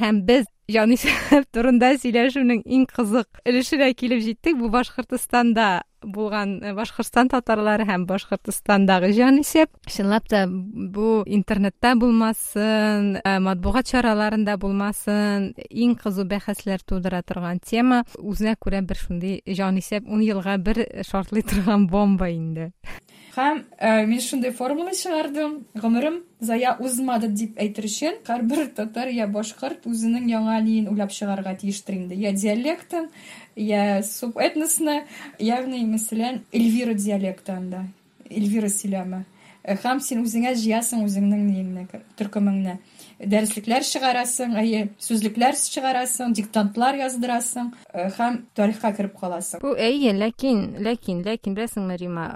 Һәм 0.02 0.24
без 0.26 0.46
Җанисәп 0.67 1.45
турында 1.55 1.93
сөйләшүнең 2.03 2.65
иң 2.67 2.89
кызык 2.91 3.39
өлешенә 3.47 3.93
килеп 3.95 4.19
җиттек. 4.25 4.57
Бу 4.59 4.67
Башкортстанда 4.75 5.85
булган 6.03 6.57
Башкортстан 6.75 7.31
татарлары 7.31 7.87
һәм 7.87 8.09
Башкортстандагы 8.09 9.13
җанисәп. 9.15 9.71
Чынлап 9.87 10.27
та 10.27 10.43
бу 10.51 11.23
интернетта 11.27 11.95
булмасын, 11.95 13.21
матбугат 13.47 13.93
чараларында 13.93 14.57
булмасын, 14.59 15.53
иң 15.71 15.95
кызу 16.03 16.27
бәхәсләр 16.27 16.83
тудыра 16.83 17.23
торган 17.23 17.63
тема. 17.63 18.03
Үзенә 18.19 18.59
күрә 18.59 18.83
бер 18.83 18.99
шундый 18.99 19.43
җанисәп 19.47 20.03
10 20.11 20.27
елга 20.27 20.59
бер 20.59 20.83
шартлый 21.07 21.47
торган 21.47 21.87
бомба 21.87 22.33
инде. 22.35 22.73
һәм 23.36 23.64
э, 23.78 24.06
мин 24.06 24.20
шундай 24.20 24.52
формула 24.52 24.92
чыгардым 24.92 25.66
гомерем 25.76 26.22
зая 26.40 26.76
узмады 26.80 27.30
дип 27.30 27.60
әйтер 27.60 27.88
өчен 27.88 28.18
һәрбер 28.28 28.68
татар 28.76 29.08
я 29.08 29.28
башкорт 29.28 29.88
үзенең 29.88 30.28
яңа 30.30 30.58
лиен 30.66 30.90
уйлап 30.92 31.14
чыгарга 31.16 31.56
тиештер 31.56 31.96
инде 31.96 32.16
я 32.16 32.34
диалектын 32.34 33.08
я 33.56 34.02
субэтносны 34.04 35.04
ягъни 35.40 35.86
мәсәлән 35.94 36.42
эльвира 36.52 36.94
диалекты 36.94 37.56
анда 37.56 37.86
эльвира 38.30 38.68
сөйләме 38.68 39.24
э, 39.64 39.78
һәм 39.80 40.04
син 40.04 40.26
үзеңә 40.26 40.52
җыясың 40.60 41.06
үзеңнең 41.08 41.48
ниеңне 41.48 41.88
төркемеңне 42.20 42.80
Дәреслекләр 43.21 43.85
чыгарасың 43.87 44.57
әйе 44.61 44.83
сүзлекләр 45.01 45.57
чыгарасың 45.57 46.35
диктантлар 46.37 46.99
яздырасың 47.01 47.71
һәм 48.19 48.39
тарихка 48.57 48.93
кереп 48.97 49.17
каласың. 49.21 49.63
Бу 49.65 49.73
әйе 49.81 50.13
ләкин 50.17 50.83
ләкин 50.85 51.23
ләкин 51.27 51.57
беләсеңме 51.57 51.97
рима 52.01 52.27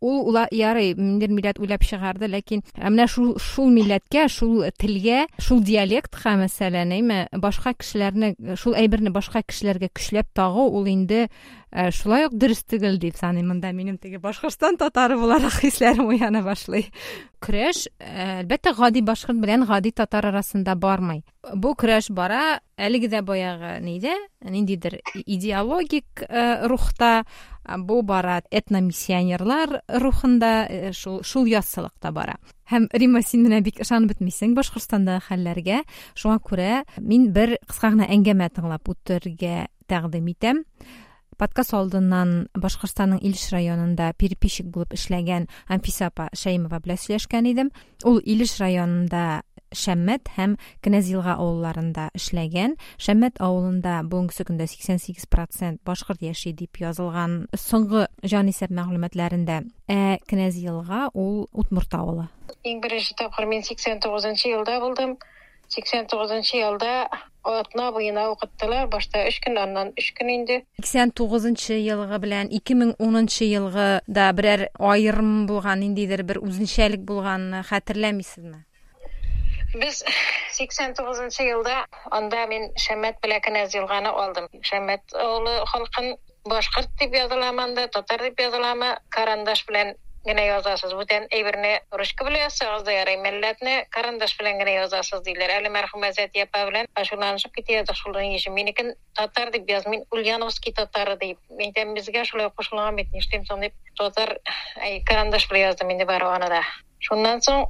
ул 0.00 0.20
ула 0.28 0.46
ярый 0.52 0.92
ниндидер 0.94 1.32
милләт 1.32 1.60
уйлап 1.62 1.84
чыгарды 1.88 2.28
ләкин 2.32 2.64
менә 2.76 3.08
шул 3.10 3.34
шул 3.40 3.72
милләткә 3.72 4.28
шул 4.32 4.64
телгә 4.78 5.24
шул 5.40 5.62
диалектка 5.64 6.36
мәсәлән 6.42 6.92
әйме 6.96 7.20
башка 7.32 7.72
кешеләрне 7.78 8.34
шул 8.60 8.76
әйберне 8.76 9.14
башка 9.14 9.42
кешеләргә 9.46 9.90
көчләп 9.96 10.32
тагу 10.36 10.68
ул 10.68 10.86
инде 10.92 11.26
шулай 11.92 12.24
ук 12.24 12.34
дөрес 12.40 12.62
түгел 12.64 12.96
дип 12.96 13.18
саныйм 13.20 13.50
монда 13.50 13.72
минем 13.76 13.98
теге 14.00 14.18
башкортстан 14.18 14.78
татары 14.80 15.18
буларак 15.20 15.58
хисләрем 15.60 16.08
уяна 16.08 16.40
башлый. 16.42 16.86
Көрәш 17.44 17.86
әлбәттә 18.00 18.72
гади 18.78 19.02
башкорт 19.04 19.42
белән 19.42 19.66
гади 19.68 19.92
татар 19.92 20.30
арасында 20.30 20.74
бармый. 20.74 21.22
Бу 21.54 21.74
көрәш 21.76 22.08
бара 22.16 22.60
әлеге 22.80 23.10
дә 23.12 23.20
баягы 23.22 23.76
нидә? 23.84 24.16
Ниндидер 24.40 24.98
идеологик 25.26 26.24
рухта. 26.64 27.26
Бу 27.66 28.00
бара 28.02 28.40
этномиссионерлар 28.50 29.82
рухында 30.00 30.92
шул 30.94 31.22
шул 31.26 31.44
яссылыкта 31.50 32.12
бара. 32.12 32.38
Һәм 32.70 32.88
рима 32.94 33.22
син 33.22 33.44
менә 33.44 33.60
бик 33.60 33.80
ышанып 33.82 34.14
бетмисең 34.14 34.54
башкортстандагы 34.56 35.26
хәлләргә. 35.28 35.82
Шуңа 36.14 36.38
күрә 36.40 36.84
мин 37.02 37.32
бер 37.34 37.58
кыска 37.66 37.92
гына 37.92 38.06
әңгәмә 38.06 38.48
тыңлап 38.54 38.88
үтәргә 38.88 39.66
тәкъдим 39.90 40.30
итәм. 40.30 40.62
Подкаст 41.40 41.74
алдыннан 41.76 42.46
башкортстанның 42.56 43.20
илеш 43.20 43.50
районында 43.52 44.12
переписчик 44.18 44.70
булып 44.72 44.94
эшләгән 44.96 45.48
анфиса 45.68 46.08
апа 46.08 46.30
шәймова 46.32 46.80
белән 46.84 47.00
сөйләшкән 47.02 47.50
идем. 47.52 47.70
Ул 48.08 48.22
илеш 48.24 48.56
районында 48.62 49.42
шәммәт 49.76 50.30
һәм 50.36 50.56
кенәзилга 50.84 51.36
авылларында 51.36 52.08
эшләгән. 52.16 52.76
Шәммәт 53.02 53.40
авылында 53.42 53.98
бүгенге 54.08 54.46
көндә 54.48 54.68
сиксән 54.70 55.00
сигез 55.02 55.28
процент 55.28 55.82
башкорт 55.84 56.22
яши 56.24 56.54
дип 56.56 56.80
язылган 56.80 57.46
соңгы 57.52 58.06
җанисәп 58.24 58.72
мәгълүматларында. 58.72 59.62
Ә 59.92 60.18
кенәзилга 60.30 61.10
ул 61.14 61.46
утмурт 61.52 61.94
авылы. 61.98 62.28
Иң 62.64 62.80
беренче 62.80 63.16
тапкыр 63.18 63.48
мин 63.50 63.66
сиксән 63.66 64.00
тугызынчы 64.00 64.54
елда 64.54 64.80
булдым. 64.80 65.18
Сексен 65.68 66.06
тогузунчу 66.06 66.60
жылда 66.60 67.08
отуна 67.42 67.90
буюна 67.92 68.28
окуттулар 68.32 68.88
башта 68.90 69.26
үч 69.28 69.40
күн 69.44 69.58
андан 69.62 69.92
үч 69.96 70.12
күн 70.18 70.30
инде. 70.34 70.60
Сексен 70.78 71.10
тогузунчу 71.10 71.78
жылгы 71.78 72.18
менен 72.22 72.52
эки 72.58 72.74
миң 72.74 72.94
онунчу 72.98 73.48
жылгыда 73.50 74.30
бирер 74.38 74.68
айырым 74.78 75.46
ниндейдир 75.46 76.22
бир 76.22 76.42
өзүнчөлүк 76.42 77.04
болгонун 77.06 77.62
каатирлеймисизби 77.68 78.66
биз 79.74 80.02
сексен 80.52 80.94
тогузунчу 80.94 81.44
жылда 81.44 81.86
анда 82.10 82.46
мен 82.46 82.70
шаммат 82.76 83.20
беле 83.22 83.40
князь 83.40 83.72
жылганы 83.72 84.08
алдым. 84.08 84.48
Шаммат 84.62 85.02
оолу 85.12 85.64
халкын 85.72 86.16
башкырт 86.44 86.90
деп 87.00 87.14
жазыламы 87.14 87.62
анда 87.62 87.88
татар 87.88 88.22
деп 88.28 88.40
жазыламы 88.40 88.96
карандаш 89.10 89.66
менен 89.68 89.96
гана 90.26 90.44
жазасыз 90.48 90.92
бүтән 90.98 91.28
әйберне 91.30 91.72
ручка 91.94 92.24
белән 92.26 92.46
язсагыз 92.46 92.82
да 92.86 92.94
ярый 92.94 93.16
милләтне 93.22 93.74
карандаш 93.94 94.34
белән 94.38 94.58
генә 94.60 94.74
язасыз 94.80 95.22
диләр 95.26 95.52
әле 95.58 95.70
мәрхүм 95.70 96.06
әзәт 96.08 96.34
япа 96.38 96.64
белән 96.66 96.88
ашуланышып 96.98 97.54
китәбез 97.54 98.00
шулдан 98.00 98.34
иши 98.34 98.50
минекен 98.50 98.94
татар 99.14 99.52
дип 99.54 99.70
яз 99.70 99.86
мин 99.86 100.02
ульяновский 100.10 100.74
татары 100.74 101.16
мен 101.20 101.68
әйтәм 101.68 101.94
безгә 101.94 102.24
шулай 102.24 102.50
кушылган 102.56 102.96
бит 102.96 103.12
нишлим 103.14 103.46
соң 103.46 103.62
дип 103.66 103.74
татар 103.98 104.36
карандаш 105.06 105.48
белән 105.50 105.68
яздым 105.70 105.94
инде 105.94 106.08
бары 106.10 106.26
аны 106.26 106.50
да 106.50 106.62
шуннан 106.98 107.40
соң 107.46 107.64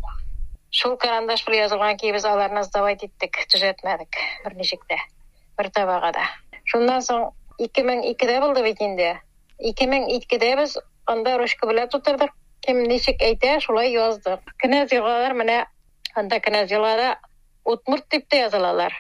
шул 0.71 0.97
карандаш 0.97 1.45
белән 1.45 1.67
язылган 1.67 2.01
ки 2.01 2.13
без 2.13 2.25
аларны 2.25 2.65
сдавать 2.65 3.05
иттек 3.05 3.45
төзәтмәдек 3.53 4.17
берничек 4.45 4.89
тә 4.89 4.99
бер 5.59 5.71
табагада 5.71 6.25
шундан 6.65 7.05
соң 7.05 7.29
ике 7.59 7.85
мең 7.85 8.03
икедә 8.11 8.41
булды 8.41 8.65
бит 8.65 8.81
инде 8.81 9.13
ике 9.59 9.87
мең 9.93 10.09
икедә 10.17 10.57
без 10.57 10.77
анда 11.07 11.37
ручка 11.39 11.69
белән 11.71 11.89
тутырдык 11.93 12.35
кем 12.67 12.83
ничек 12.91 13.23
әйтә 13.23 13.59
шулай 13.65 13.93
яздык 13.95 14.55
кенәз 14.63 14.93
елгалар 14.93 15.35
менә 15.39 15.61
анда 16.15 16.41
кенәз 16.41 16.73
елгада 16.73 17.15
утмурт 17.65 18.11
дип 18.11 18.27
тә 18.31 18.47
язылалар 18.47 18.95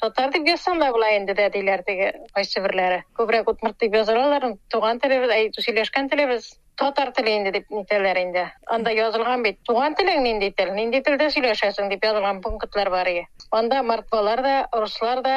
татар 0.00 0.32
дип 0.34 0.48
язсаң 0.48 0.80
да 0.82 0.90
була 0.92 1.08
инде 1.16 1.34
дә 1.34 1.48
диләр 1.54 1.82
теге 1.86 2.10
кайсы 2.34 2.60
бирләре 2.60 3.04
күбрәк 3.16 3.48
утмурт 3.52 3.78
дип 3.80 3.94
язалар 3.94 4.50
туган 4.72 5.00
телебез 5.00 5.30
әй 5.30 5.50
сөйләшкән 5.56 6.10
телебез 6.12 6.50
татар 6.76 7.12
теле 7.16 7.36
инде 7.38 7.52
дип 7.54 7.70
нитәләр 7.70 8.20
инде 8.20 8.44
анда 8.66 8.92
язылган 8.92 9.42
бит 9.46 9.60
туган 9.64 9.94
телең 9.94 10.22
нинди 10.26 10.50
тел 10.58 10.74
нинди 10.74 11.00
телдә 11.06 11.30
сөйләшәсең 11.36 11.88
дип 11.92 12.04
язылган 12.04 12.42
пунктлар 12.42 12.90
бар 12.90 13.10
иде 13.14 13.26
анда 13.50 13.82
мордвалар 13.82 14.42
да 14.42 14.54
руслар 14.72 15.22
да 15.22 15.36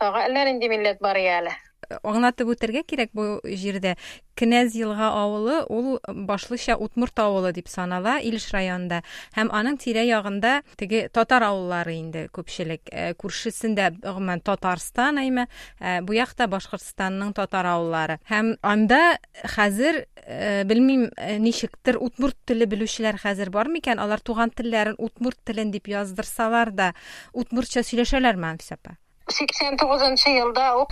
тагы 0.00 0.24
әллә 0.26 0.44
нинди 0.50 0.72
милләт 0.74 1.02
бар 1.04 1.20
әле 1.20 1.54
аңлатып 1.88 2.52
үтәргә 2.52 2.82
кирәк 2.88 3.12
бу 3.16 3.38
җирдә. 3.44 3.96
Кенәз 4.38 4.76
елга 4.78 5.08
авылы 5.18 5.62
ул 5.72 5.98
башлыча 6.28 6.76
утмурт 6.78 7.18
авылы 7.18 7.52
дип 7.56 7.68
санала 7.68 8.18
илеш 8.22 8.48
районында. 8.54 9.00
Һәм 9.34 9.50
аның 9.54 9.78
тирә 9.82 10.04
ягында 10.06 10.60
теге 10.78 11.08
татар 11.08 11.48
авыллары 11.48 11.96
инде 11.98 12.26
күпчелек. 12.34 12.84
Э, 12.92 13.14
күршесендә 13.18 13.90
гомумән 14.04 14.44
татарстан 14.46 15.18
әйме 15.18 15.48
э, 15.80 15.98
бу 16.06 16.14
якта 16.14 16.46
башкортстанның 16.46 17.34
татар 17.34 17.66
авыллары. 17.72 18.20
Һәм 18.30 18.54
анда 18.62 19.18
хәзер 19.56 20.04
э, 20.22 20.62
белмим 20.68 21.08
ничектер 21.42 21.98
утмурт 21.98 22.38
теле 22.46 22.68
белүчеләр 22.70 23.18
хәзер 23.24 23.50
бар 23.50 23.72
микән? 23.72 23.98
Алар 23.98 24.22
туган 24.22 24.54
телләрен 24.54 24.94
утмурт 24.98 25.42
телен 25.44 25.74
дип 25.74 25.90
яздырсалар 25.90 26.70
да 26.70 26.92
утмуртча 27.32 27.82
сөйләшәләрме 27.82 28.52
анфисапа 28.54 28.98
сексен 29.30 29.76
тогузунчу 29.76 30.30
жылда 30.30 30.86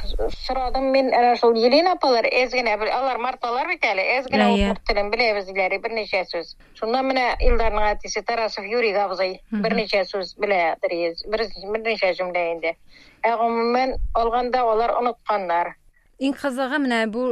сурадым 0.47 0.91
мен 0.93 1.13
ana 1.15 1.33
ушул 1.33 1.55
елена 1.55 1.93
апалар 1.93 2.27
эзгене 2.27 2.75
алар 2.75 3.19
марталар 3.19 3.69
бит 3.69 3.85
эле 3.85 4.19
эзгене 4.19 4.49
утмурт 4.55 4.85
тилин 4.87 5.11
билебиз 5.11 5.47
дилер 5.47 5.79
бир 5.81 5.93
нече 5.93 6.25
сөз. 6.25 6.57
Шундан 6.75 7.07
мене 7.07 7.37
илдардын 7.41 7.83
атиси 7.83 8.23
тарасов 8.23 8.65
юрий 8.65 8.95
абзый 8.95 9.41
бир 9.51 9.75
нече 9.75 10.05
сөз 10.05 10.37
биледир 10.39 11.17
бир 11.27 11.81
нече 11.81 12.13
жумла 12.15 12.53
энди 12.53 12.77
гомумән 13.25 13.97
алганда 14.15 14.63
алар 14.63 14.97
уnuткандар 15.01 15.75
иң 16.19 16.33
кызыгы 16.33 16.79
менә 16.81 17.03
бу 17.13 17.23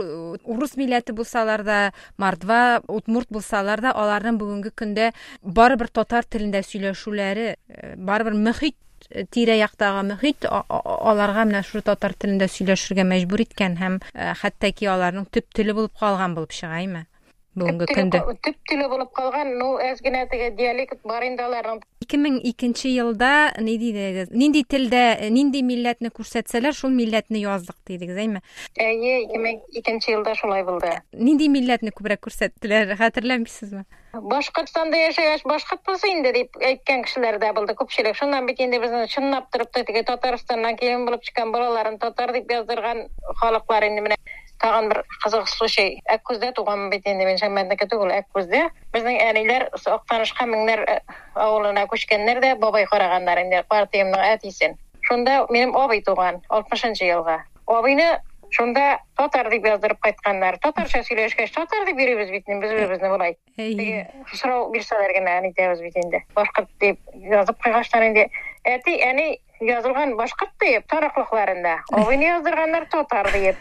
урус 0.44 0.74
милләте 0.76 1.14
булсалар 1.16 1.62
да 1.64 1.78
мордва 2.20 2.82
удмурт 2.88 3.30
булсалар 3.32 3.80
да 3.80 3.94
аларның 3.96 4.36
бүгенге 4.40 4.72
көндә 4.76 5.12
барыбер 5.42 5.88
татар 5.88 6.28
телендә 6.28 6.60
сөйләшүләре 6.66 7.54
барыбер 7.96 8.36
мөхит 8.36 8.76
тирә-яктагы 9.33 10.03
мөхит 10.11 10.45
аларга 10.49 11.45
менә 11.49 11.63
шул 11.65 11.85
татар 11.85 12.13
телендә 12.13 12.47
сөйләшергә 12.53 13.05
мәҗбүр 13.11 13.45
иткән 13.45 13.77
һәм 13.81 13.99
хәтта 14.41 14.73
аларның 14.93 15.29
төп 15.33 15.49
теле 15.55 15.75
булып 15.77 15.97
калган 15.99 16.35
булып 16.37 16.53
чыгаймы 16.59 17.05
бүгенге 17.54 17.88
көндә 17.90 18.22
төп 18.44 18.56
теле 18.68 18.88
булып 18.92 19.12
калган 19.16 19.54
ну 19.58 19.74
әз 19.82 20.02
генә 20.04 20.26
теге 20.30 20.50
диалект 20.58 21.00
бар 21.04 21.26
инде 21.26 21.46
аларның 21.46 21.82
ике 22.04 22.20
мең 22.20 22.38
икенче 22.50 22.92
елда 22.92 23.32
ни 23.58 23.76
дидегез 23.80 24.30
нинди 24.30 24.64
телдә 24.74 25.30
нинди 25.30 25.62
милләтне 25.66 26.12
күрсәтсәләр 26.14 26.76
шул 26.76 26.94
милләтне 26.94 27.42
яздык 27.44 27.76
дидегез 27.88 28.20
әйме 28.26 28.44
әйе 28.78 29.20
ике 29.24 29.42
мең 29.46 29.60
икенче 29.80 30.16
елда 30.16 30.34
шулай 30.38 30.66
булды 30.66 30.96
нинди 31.12 31.48
милләтне 31.48 31.94
күбрәк 31.94 32.26
күрсәттеләр 32.26 32.96
хәтерләмисезме? 33.00 33.84
Башкортстанда 34.14 34.98
яшәгәч 35.00 35.42
башкорт 35.50 35.82
булса 35.86 36.06
инде 36.06 36.30
дип 36.36 36.58
әйткән 36.62 37.02
кешеләр 37.06 37.40
дә 37.42 37.50
булды 37.56 37.74
күпчелек. 37.74 38.14
Шуннан 38.14 38.46
бит 38.46 38.60
инде 38.62 38.78
безне 38.78 39.08
чынлап 39.10 39.48
торып 39.50 39.72
та 39.74 39.82
теге 39.88 40.04
татарстаннан 40.06 40.78
килен 40.78 41.02
булып 41.08 41.24
чыккан 41.26 41.50
балаларын 41.50 41.98
татар 41.98 42.32
дип 42.36 42.52
яздырган 42.54 43.08
халыклар 43.42 43.88
инде 43.88 44.06
менә. 44.06 44.20
Тагын 44.62 44.88
бер 44.90 45.02
кызык 45.24 45.48
случай 45.48 45.98
әккүздә 46.14 46.52
туганмын 46.56 46.90
бит 46.92 47.06
инде 47.10 47.26
мин 47.28 47.40
шәммәтнеке 47.40 47.88
түгел 47.90 48.12
әккүздә 48.14 48.62
безнең 48.94 49.18
әниләр 49.24 49.68
актанышка 49.96 50.46
меңнәр 50.50 50.84
авылына 51.34 51.86
күчкәннәр 51.90 52.40
дә 52.44 52.54
бабай 52.62 52.86
караганнар 52.90 53.42
инде 53.44 53.64
партиямның 53.68 54.24
әтисен 54.34 54.78
шунда 55.08 55.44
минем 55.50 55.76
абый 55.76 56.02
туган 56.06 56.40
алтмышынчы 56.48 57.10
елга 57.10 57.42
абыйны 57.66 58.08
шунда 58.54 58.98
татар 59.18 59.50
дип 59.50 59.66
яздырып 59.66 60.00
кайтканнар 60.06 60.58
татарча 60.62 61.02
сөйләшкәч 61.06 61.54
татар 61.54 61.86
дип 61.88 61.98
йөрибез 61.98 62.30
бит 62.30 62.46
без 62.46 62.70
үзебезне 62.70 63.10
болай 63.10 63.36
теге 63.56 64.06
сорау 64.32 64.70
бирсәләр 64.74 65.14
генә 65.16 65.38
әйтәбез 65.42 65.82
бит 65.82 65.96
инде 66.04 66.22
башкорт 66.34 66.70
дип 66.80 67.00
язып 67.14 67.58
куйгачлар 67.62 68.06
инде 68.10 68.28
әти 68.64 68.96
әни 69.08 69.26
язылган 69.60 70.14
башкорт 70.16 70.52
дип 70.62 70.86
тараклыкларында 70.90 71.76
абыйны 71.92 72.28
яздырганнар 72.30 72.86
татар 72.90 73.30
дип 73.32 73.56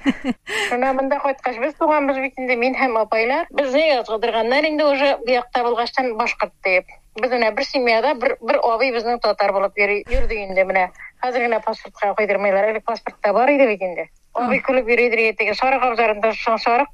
шуна 0.69 0.93
монда 0.93 1.19
кайткач 1.19 1.57
без 1.59 1.73
туганбыз 1.75 2.19
бит 2.23 2.39
инде 2.39 2.55
мин 2.55 2.75
һәм 2.75 2.97
апайлар. 3.01 3.47
Безне 3.51 3.87
яздырганнар 3.89 4.65
инде 4.69 4.85
уже 4.85 5.17
бу 5.25 5.31
якта 5.31 5.63
булгачтан 5.63 6.15
башкорт 6.17 6.53
дип 6.63 6.85
без 7.21 7.31
менә 7.31 7.51
бер 7.53 7.65
семьяда 7.65 8.15
бер 8.15 8.37
бер 8.41 8.59
абый 8.63 8.91
безнең 8.95 9.19
татар 9.21 9.53
булып 9.53 9.77
йөрде 9.77 10.39
инде 10.47 10.65
менә 10.65 10.89
хәзер 11.21 11.45
генә 11.45 11.61
паспортка 11.65 12.13
куйдырмыйлар 12.17 12.71
элек 12.71 12.85
паспортта 12.85 13.33
бар 13.33 13.51
иде 13.53 13.67
бит 13.67 13.81
инде 13.81 14.09
абый 14.33 14.59
көлүп 14.65 14.89
йөрөйдүр 14.89 15.35
теге 15.39 15.55
сарык 15.57 15.83
абзарында 15.89 16.33
сарык 16.41 16.89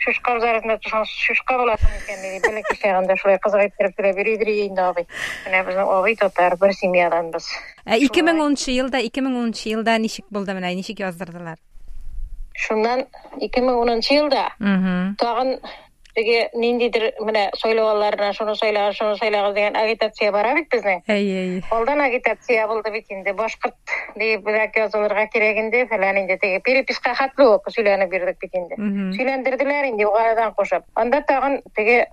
шушка 0.00 0.34
абзарында 0.34 0.78
шушка 1.06 1.58
боласың 1.60 1.90
экен 1.98 2.22
деди 2.24 2.40
белекей 2.46 2.78
чагында 2.82 3.16
ушулай 3.18 3.38
кызык 3.44 3.66
иттирип 3.68 3.98
сүйлөп 3.98 4.20
йөрөйдүр 4.22 4.52
инде 4.54 4.86
абый 4.86 5.06
мына 5.46 5.62
биздин 5.66 5.92
абый 5.96 6.16
татар 6.22 6.56
бир 6.62 6.72
семьяданбыз 6.78 7.50
эки 7.98 8.24
миң 8.26 8.40
онунчу 8.40 8.72
жылда 8.78 9.02
эки 9.06 9.20
миң 9.20 9.36
онунчу 9.42 9.74
жылда 9.74 9.98
ничек 9.98 10.26
болду 10.30 10.56
мына 10.56 10.72
ничек 10.74 11.04
яздырдылар 11.04 11.60
шундан 12.66 13.04
эки 13.40 13.60
миң 13.60 13.84
онунчу 13.84 14.16
жылда 14.18 14.48
тагын 15.20 15.58
тиги 16.14 16.48
ниндейдир 16.54 17.12
мына 17.20 17.50
сойлоолоруна 17.56 18.32
шуну 18.32 18.54
сойлогуз 18.54 18.96
шуну 18.96 19.16
сойлогуз 19.16 19.54
деген 19.54 19.76
агитация 19.76 20.32
бара 20.32 20.54
бит 20.54 20.68
биздин 20.70 21.02
эй 21.06 21.62
алдан 21.70 22.00
агитация 22.00 22.66
болду 22.66 22.90
бит 22.90 23.06
инде. 23.10 23.32
Башкырт 23.32 23.74
деп 24.16 24.46
жазылырга 24.76 25.26
керек 25.32 25.56
инде. 25.56 25.86
Фалан 25.86 26.18
инде 26.18 26.38
тиги 26.38 26.60
переписка 26.64 27.14
хатлуу 27.14 27.60
сүйлөнүп 27.66 28.10
бирдик 28.10 28.38
бит 28.40 28.54
инде. 28.54 28.76
Сүйлөндүрдүлөр 29.16 29.92
инде 29.92 30.06
угададан 30.06 30.54
кошуп 30.54 30.84
анда 30.94 31.22
тагын 31.22 31.62
тиги 31.76 32.04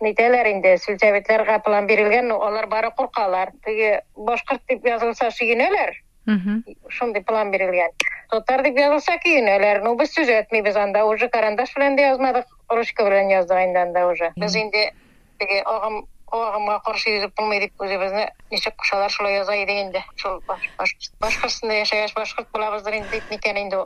нетелер 0.00 0.46
инде 0.46 0.76
сельсоветлерге 0.78 1.58
план 1.64 1.86
берилген 1.86 2.30
алар 2.32 2.66
баары 2.66 2.90
куркалар. 2.96 3.52
Тиги 3.64 3.98
башкырт 4.16 4.62
деп 4.68 4.86
жазылса 4.86 5.30
сүйүнөлөр 5.30 5.98
ушундай 6.86 7.22
план 7.24 7.50
берилген 7.50 7.90
татар 8.30 8.62
деп 8.62 8.76
жазылса 8.78 9.16
күйүнөлөр 9.24 9.82
ну 9.82 9.96
биз 9.98 10.12
түзөтмөйбүз 10.14 10.76
анда. 10.78 11.04
Уже 11.04 11.28
карандаш 11.28 11.74
менен 11.76 11.96
да 11.96 12.10
жазмадык 12.10 12.46
ручка 12.70 13.04
менен 13.04 13.30
яздык 13.30 13.58
эndi 13.58 13.78
анда 13.78 14.06
уже. 14.06 14.32
Биз 14.36 14.56
инде 14.56 14.92
тиги 15.38 15.62
агым 15.64 16.06
агымга 16.30 16.78
каршы 16.86 17.16
жүзүп 17.16 17.34
болмой 17.36 17.60
деп 17.64 17.82
өзүбүзү 17.82 18.24
нече 18.52 18.70
кушалар 18.78 19.10
шулай 19.10 19.38
язайы 19.40 19.66
дегенде 19.66 20.02
ушул 20.14 20.40
башкыртстанда 20.46 21.80
жашагач 21.80 22.14
башкырт 22.14 22.50
болобуздур 22.52 22.94
энди 22.94 23.10
дейт 23.10 23.30
мекен 23.30 23.56
энди 23.56 23.80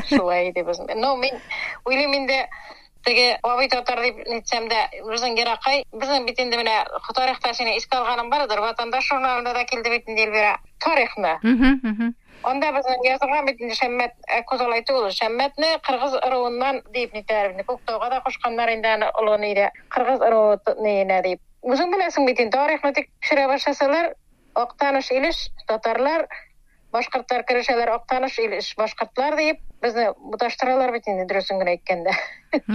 ушулай 0.00 0.50
дейбиз 0.56 0.80
но 0.94 1.14
мен 1.16 1.38
ойлойм 1.84 2.16
энди 2.18 2.40
тиги 3.04 3.38
абый 3.42 3.68
татар 3.68 4.00
деп 4.02 4.26
нетсем 4.26 4.68
да 4.68 4.88
биздин 5.06 5.36
киракай 5.36 5.84
биздин 5.92 6.26
бит 6.26 6.40
энди 6.40 6.56
мына 6.56 6.84
тарыхта 7.14 7.54
сени 7.54 7.76
эске 7.78 7.96
алганым 7.96 8.30
бардыр 8.30 8.60
ватандаш 8.60 9.06
журналында 9.08 9.54
да 9.54 9.64
келди 9.64 9.90
бит 9.90 10.08
энди 10.08 10.24
элбира 10.26 10.58
тарыхны 10.80 11.38
анда 12.44 12.72
биздин 12.72 13.04
жазылган 13.06 13.46
бит 13.46 13.60
энди 13.60 13.74
шаммат 13.78 14.12
козолай 14.46 14.82
түгүл 14.88 15.10
шамматны 15.16 15.70
кыргыз 15.86 16.18
ыруунан 16.20 16.82
дейп 16.96 17.14
нетелер 17.16 17.64
көктөөгө 17.70 18.10
да 18.10 18.20
кошконнор 18.26 18.72
энди 18.76 18.90
аны 18.96 19.10
улууну 19.20 19.70
кыргыз 19.94 20.20
ыруунене 20.28 21.22
дейп 21.28 21.40
өзүң 21.64 21.94
билесиң 21.94 22.26
бит 22.28 22.40
энди 22.44 22.56
тарыхны 22.56 22.92
текшере 23.00 23.46
баштасалар 23.48 24.12
Октаныш 24.54 25.10
Илеш 25.10 25.48
татарлар 25.66 26.28
башкортлар 26.92 27.42
керешәләр 27.48 27.90
Октаныш 27.96 28.38
Илеш 28.38 28.74
башкортлар 28.78 29.36
дип 29.40 29.62
безне 29.84 30.06
буташтыралар 30.32 30.92
бит 30.94 31.06
инде 31.10 31.26
дөресен 31.28 31.60
генә 31.60 31.76
әйткәндә. 31.76 32.14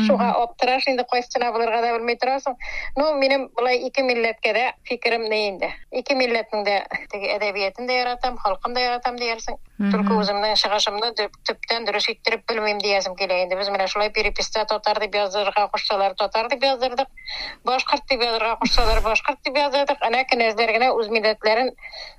Шуга 0.07 0.29
аптыраш 0.43 0.87
инде 0.91 1.05
кайсына 1.09 1.51
булырга 1.55 1.81
да 1.81 1.93
белмәй 1.95 2.17
торасың. 2.19 2.55
Ну, 2.97 3.13
минем 3.17 3.47
булай 3.57 3.79
ике 3.87 4.03
милләткә 4.05 4.53
дә 4.55 4.65
фикерем 4.87 5.25
ни 5.31 5.39
инде. 5.49 5.71
Ике 5.91 6.17
милләтнең 6.19 6.65
дә 6.67 6.75
теге 7.11 7.31
әдәбиятын 7.37 7.87
да 7.89 7.97
яратам, 7.97 8.37
халкын 8.43 8.75
да 8.75 8.83
яратам 8.85 9.17
диярсең. 9.17 9.57
Только 9.79 10.17
үземнең 10.19 10.57
чыгышымны 10.59 11.13
төптән 11.47 11.87
дөрес 11.87 12.09
иттереп 12.11 12.45
белмим 12.51 12.81
диярсем 12.83 13.15
килә 13.15 13.41
инде. 13.45 13.55
Без 13.55 13.71
менә 13.71 13.87
шулай 13.87 14.11
переписта 14.11 14.65
татар 14.67 14.99
дип 14.99 15.15
яздырырга 15.15 15.69
кушсалар, 15.71 16.15
татар 16.19 16.49
дип 16.51 16.63
яздырдык. 16.67 17.07
Башкорт 17.63 18.03
дип 18.11 18.21
яздырырга 18.27 18.57
кушсалар, 18.59 19.01
башкорт 19.01 19.39
дип 19.45 19.57
яздырдык. 19.63 20.03
Әнә 20.03 20.25
кенәзләр 20.27 20.75
генә 20.75 20.91
үз 20.99 21.07
милләтләрен 21.07 21.71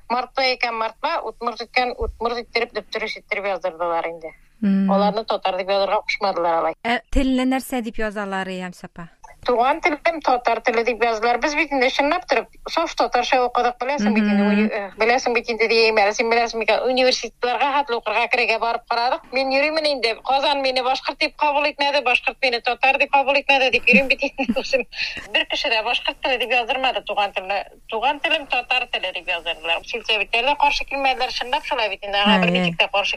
мартта 0.09 0.49
икән 0.55 0.81
мартма, 0.81 1.19
утмырт 1.29 1.67
иткән 1.69 1.93
утмырт 1.99 2.47
иттереп 2.47 2.73
дөрес 2.73 3.21
иттереп 3.21 3.53
яздырдылар 3.53 4.09
инде. 4.09 4.33
Аларны 4.63 5.25
татар 5.25 5.57
дип 5.57 5.71
язырга 5.73 6.03
кушмадылар 6.03 6.61
алай. 6.61 6.77
Ә 6.85 7.01
телне 7.11 7.49
нәрсә 7.49 7.81
дип 7.83 7.99
язалар, 7.99 8.49
Ямсапа? 8.49 9.09
Туган 9.45 9.81
телем 9.81 10.21
татар 10.21 10.61
теле 10.61 10.85
дип 10.85 11.03
яздылар. 11.03 11.39
Без 11.41 11.55
бит 11.55 11.73
инде 11.73 11.89
чынлап 11.91 12.27
торып, 12.29 12.49
соф 12.69 12.95
татарча 12.95 13.39
укыдык, 13.47 13.79
беләсең 13.81 14.13
бит 14.13 14.27
инде. 14.29 14.81
Беләсең 15.01 15.35
бит 15.35 15.49
инде 15.49 15.69
диемәр, 15.71 16.13
син 16.13 16.29
беләсең 16.31 16.61
микән, 16.61 16.85
университетларга 16.85 17.71
хатлы 17.79 17.97
укырга 17.97 18.27
керергә 18.29 18.59
барып 18.61 18.85
карадык. 18.91 19.25
Мин 19.33 19.51
йөрим 19.51 19.79
инде. 19.81 20.15
Казан 20.29 20.61
мине 20.61 20.83
башкорт 20.85 21.19
дип 21.19 21.37
кабул 21.41 21.65
итмәде, 21.65 22.05
башкорт 22.05 22.37
мине 22.43 22.61
татар 22.61 22.99
дип 22.99 23.11
кабул 23.11 23.41
итмәде 23.41 23.71
дип 23.71 23.89
йөрим 23.89 24.09
бит 24.09 24.23
инде. 24.29 24.87
Бер 25.33 25.47
кеше 25.49 25.73
дә 25.73 25.83
башкорт 25.85 26.21
теле 26.21 26.39
дип 26.39 26.53
яздырмады 26.53 27.01
туган 27.03 27.33
телне. 27.33 27.65
Туган 27.89 28.21
телем 28.21 28.47
татар 28.47 28.87
теле 28.93 29.13
дип 29.17 29.27
яздырдылар. 29.27 29.81
Силсәбитләргә 29.89 30.57
каршы 30.61 30.85
килмәделәр, 30.85 31.33
чынлап 31.33 31.65
шулай 31.65 31.89
бит 31.89 32.05
инде. 32.05 32.21
Бер 32.45 32.51
ничек 32.53 32.77
тә 32.79 32.93
каршы 32.93 33.17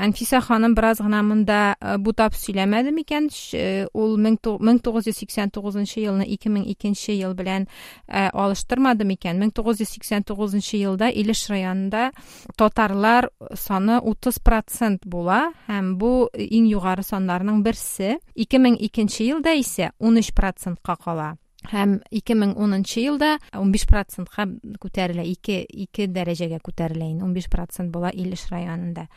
Анфиса 0.00 0.40
ханым 0.40 0.74
бераз 0.74 0.98
гына 1.04 1.20
монда 1.22 1.76
э, 1.76 1.98
бутап 2.00 2.32
сөйләмәде 2.32 2.88
микән? 2.96 3.28
Э, 3.52 3.84
ул 3.92 4.16
1989 4.16 5.96
елны 6.00 6.24
2002 6.24 7.12
ел 7.18 7.34
белән 7.36 7.66
э, 8.08 8.30
алыштырмады 8.32 9.04
микән? 9.04 9.36
1989 9.44 10.72
елда 10.80 11.10
Илеш 11.12 11.44
районында 11.52 12.12
татарлар 12.56 13.28
саны 13.52 14.00
30% 14.00 15.04
була 15.04 15.52
һәм 15.68 15.98
бу 16.00 16.30
иң 16.32 16.64
югары 16.72 17.04
саннарның 17.04 17.60
берсе. 17.60 18.16
2002 18.40 19.28
елда 19.28 19.52
исә 19.60 19.92
13%ка 20.00 20.96
кала 20.96 21.36
һәм 21.68 21.98
2010 22.10 23.04
елда 23.04 23.34
15 23.52 23.86
процентка 23.90 24.46
күтәрелә 24.80 25.26
2 25.28 25.58
2 25.92 26.08
дәрәҗәгә 26.14 26.60
күтәрелә 26.64 27.10
инде 27.12 27.24
15 27.26 27.50
процент 27.52 27.92
була 27.92 28.10
Илеш 28.10 28.46
районында. 28.50 29.08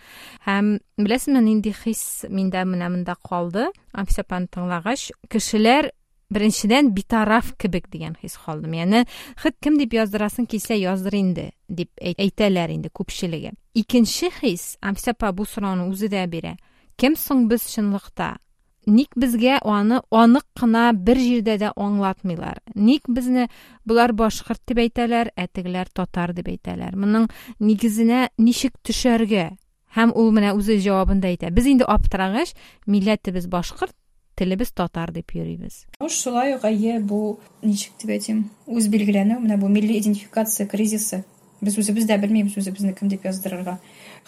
Һәм 0.45 0.77
беләсезме 0.99 1.41
нинди 1.41 1.71
хис 1.71 2.25
миндә 2.29 2.65
менә 2.67 2.89
монда 2.91 3.15
калды? 3.15 3.69
Амфисапаны 3.93 4.51
тыңлагач 4.51 5.12
кешеләр 5.32 5.91
беренчедән 6.34 6.91
битараф 6.93 7.53
кебек 7.58 7.88
дигән 7.93 8.17
хис 8.19 8.36
калды. 8.38 8.67
Яны 8.75 9.06
хит 9.39 9.56
кем 9.62 9.77
дип 9.79 9.95
яздырасың 9.95 10.47
килсә 10.49 10.75
яздыр 10.75 11.15
инде 11.15 11.51
дип 11.69 11.91
әйтәләр 12.01 12.73
инде 12.75 12.89
күпчелеге. 12.89 13.53
Икенче 13.73 14.32
хис 14.41 14.77
Амфисапа 14.82 15.32
бу 15.32 15.45
сорауны 15.45 15.88
үзе 15.91 16.10
дә 16.12 16.25
бирә. 16.27 16.58
Кем 16.97 17.15
соң 17.15 17.47
без 17.47 17.65
чынлыкта? 17.71 18.38
Ник 18.86 19.15
безгә 19.15 19.60
аны 19.63 20.02
анык 20.12 20.46
кына 20.60 20.91
бер 20.93 21.17
җирдә 21.17 21.58
дә 21.62 21.74
аңлатмыйлар 21.76 22.62
ник 22.76 23.08
безне 23.08 23.48
булар 23.86 24.13
башкорт 24.13 24.62
дип 24.67 24.82
әйтәләр 24.84 25.32
ә 25.36 25.48
тегеләр 25.48 25.89
татар 25.93 26.34
дип 26.34 26.50
әйтәләр. 26.52 26.96
Моның 26.96 27.28
нигезенә 27.60 28.30
ничек 28.38 28.78
төшәргә 28.84 29.52
һәм 29.96 30.13
ул 30.17 30.32
менә 30.34 30.54
үзе 30.58 30.80
җавабында 30.82 31.30
әйтә. 31.30 31.52
Без 31.54 31.67
инде 31.69 31.86
аптырагач 31.88 32.54
милләтебез 32.88 33.48
башкорт 33.48 33.96
телебез 34.36 34.74
татар 34.74 35.12
дип 35.13 35.36
йөрибез. 35.36 35.86
Шулай 36.10 36.56
ук 36.56 36.65
әйе 36.65 37.00
бу 37.00 37.39
ничек 37.62 37.93
дип 38.02 38.15
әйтим 38.15 38.48
үз 38.65 38.89
билгеләнү 38.89 39.39
менә 39.43 39.60
бу 39.62 39.69
милли 39.69 40.00
идентификация 40.00 40.67
кризисы. 40.67 41.24
Без 41.62 41.78
үзебез 41.78 42.08
дә 42.10 42.17
белмибез 42.19 42.58
үзебезне 42.58 42.96
кем 42.98 43.12
дип 43.12 43.24
яздырырга. 43.30 43.78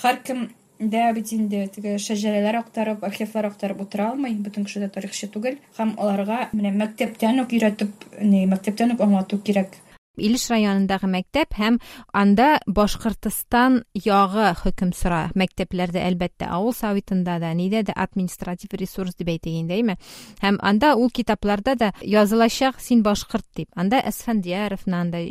Һәркем 0.03 0.49
дә 0.79 1.05
бит 1.15 1.31
инде 1.35 1.65
теге 1.71 1.95
шәҗәрәләр 2.01 2.59
актарып 2.61 3.03
архивлар 3.07 3.49
актарып 3.51 3.81
утыра 3.85 4.11
алмый 4.11 4.35
бөтен 4.35 4.67
кеше 4.67 4.83
дә 4.83 4.91
тарихчы 4.91 5.29
түгел 5.31 5.57
һәм 5.77 5.95
аларга 5.97 6.49
менә 6.53 6.73
мәктәптән 6.75 7.43
үк 7.45 7.55
өйрәтеп 7.55 8.07
не 8.21 8.45
мәктәптән 8.51 8.95
үк 8.95 9.03
аңлату 9.05 9.39
кирәк 9.39 9.79
Илеш 10.15 10.47
районындагы 10.47 11.09
мәктәп 11.11 11.57
һәм 11.59 11.77
анда 12.15 12.61
Башкортстан 12.67 13.81
ягы 13.99 14.53
хөкем 14.61 14.93
сора. 14.95 15.25
Мәктәпләрдә 15.35 16.05
әлбәттә 16.07 16.47
авыл 16.55 16.71
советында 16.71 17.35
да, 17.43 17.51
нидә 17.51 17.83
дә 17.89 17.95
административ 17.95 18.77
ресурс 18.79 19.17
дип 19.19 19.33
әйтегәндәйме. 19.35 19.97
Һәм 20.39 20.61
анда 20.63 20.93
ул 20.95 21.11
китапларда 21.11 21.75
да 21.75 21.91
язылачак 22.01 22.79
син 22.79 23.03
башкорт 23.03 23.47
дип. 23.55 23.67
Анда 23.75 23.99
Әсфәндияровны 23.99 24.95
анда 24.95 25.23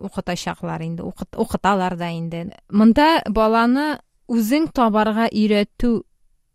укытачаклар 0.00 0.82
инде, 0.82 1.02
укыталар 1.02 1.96
да 1.96 2.10
инде. 2.10 2.56
Монда 2.68 3.22
баланы 3.28 3.98
үзең 4.30 4.70
табарга 4.74 5.26
өйрәтү 5.28 5.94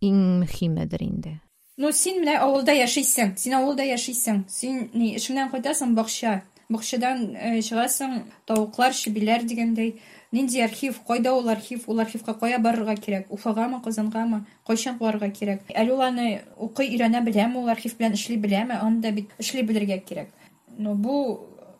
иң 0.07 0.21
мөһимедер 0.43 1.03
инде 1.03 1.39
ну 1.77 1.91
син 1.91 2.21
менә 2.23 2.39
авылда 2.39 2.73
яшисең 2.77 3.35
син 3.39 3.57
авылда 3.57 3.83
яшисең. 3.83 4.45
Син 4.47 4.89
ни 4.93 5.15
эшеңнән 5.19 5.51
кайтасың 5.51 5.95
бакча 5.97 6.41
бакчадан 6.71 7.25
чыгасың 7.61 8.21
тавыклар 8.47 8.95
чебиләр 8.95 9.43
дигәндәй 9.45 9.97
нинди 10.31 10.61
архив? 10.63 10.97
Кайда 11.07 11.33
ул 11.35 11.49
архив? 11.49 11.83
Ул 11.87 11.99
архивка 11.99 12.33
кая 12.33 12.59
барырга 12.59 12.95
кирәк 12.95 13.27
уфагамы 13.29 13.81
казангамы 13.83 14.45
кайчан 14.67 14.97
барырга 14.97 15.29
кирәк 15.29 15.67
әле 15.75 15.93
ул 15.93 16.01
аны 16.01 16.41
укый 16.57 16.89
өйрәнә 16.95 17.21
беләме 17.27 17.59
ул 17.59 17.69
архив 17.69 17.97
белән 17.99 18.15
эшли 18.17 18.37
беләме 18.37 18.79
аны 18.79 19.01
да 19.01 19.11
бит 19.11 19.35
эшли 19.37 19.61
белергә 19.67 19.99
кирәк 20.07 20.31
ну 20.77 20.95
бу 20.95 21.19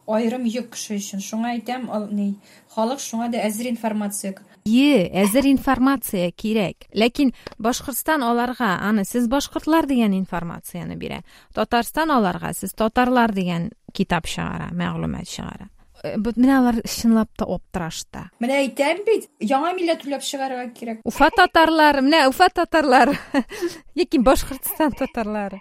айрым 0.08 0.46
йөк 0.46 0.74
кеше 0.76 1.00
өчен 1.00 1.24
шуңа 1.24 1.56
әйтәм 1.56 1.88
ни 2.12 2.36
халык 2.76 3.02
шуңа 3.02 3.32
да 3.34 3.42
әзер 3.48 3.72
информация 3.72 4.36
Е, 4.69 5.09
әзер 5.23 5.49
информация 5.49 6.31
кирәк. 6.37 6.87
Ләкин 6.93 7.33
Башкортстан 7.59 8.23
аларга 8.23 8.77
аны 8.85 9.07
сез 9.09 9.27
башкортлар 9.29 9.89
дигән 9.89 10.15
информацияны 10.19 10.99
бирә. 11.01 11.23
Татарстан 11.57 12.13
аларга 12.13 12.53
сез 12.55 12.77
татарлар 12.77 13.33
дигән 13.33 13.71
китап 13.97 14.29
чыгара, 14.29 14.69
мәгълүмат 14.77 15.29
чыгара. 15.29 15.71
Э, 16.03 16.17
бу 16.17 16.33
менә 16.37 16.55
алар 16.57 16.79
чынлап 16.89 17.29
та 17.37 17.45
оптырашта. 17.45 18.29
Менә 18.41 18.61
әйтәм 18.63 19.03
бит, 19.05 19.27
яңа 19.45 19.75
милләт 19.77 20.05
уйлап 20.07 20.25
чыгарга 20.25 20.65
кирәк. 20.77 21.03
Уфа 21.05 21.29
татарлары, 21.35 22.01
менә 22.05 22.27
Уфа 22.31 22.49
татарлары. 22.49 23.17
Яки 23.99 24.19
Башкортстан 24.19 24.97
татарлары. 24.97 25.61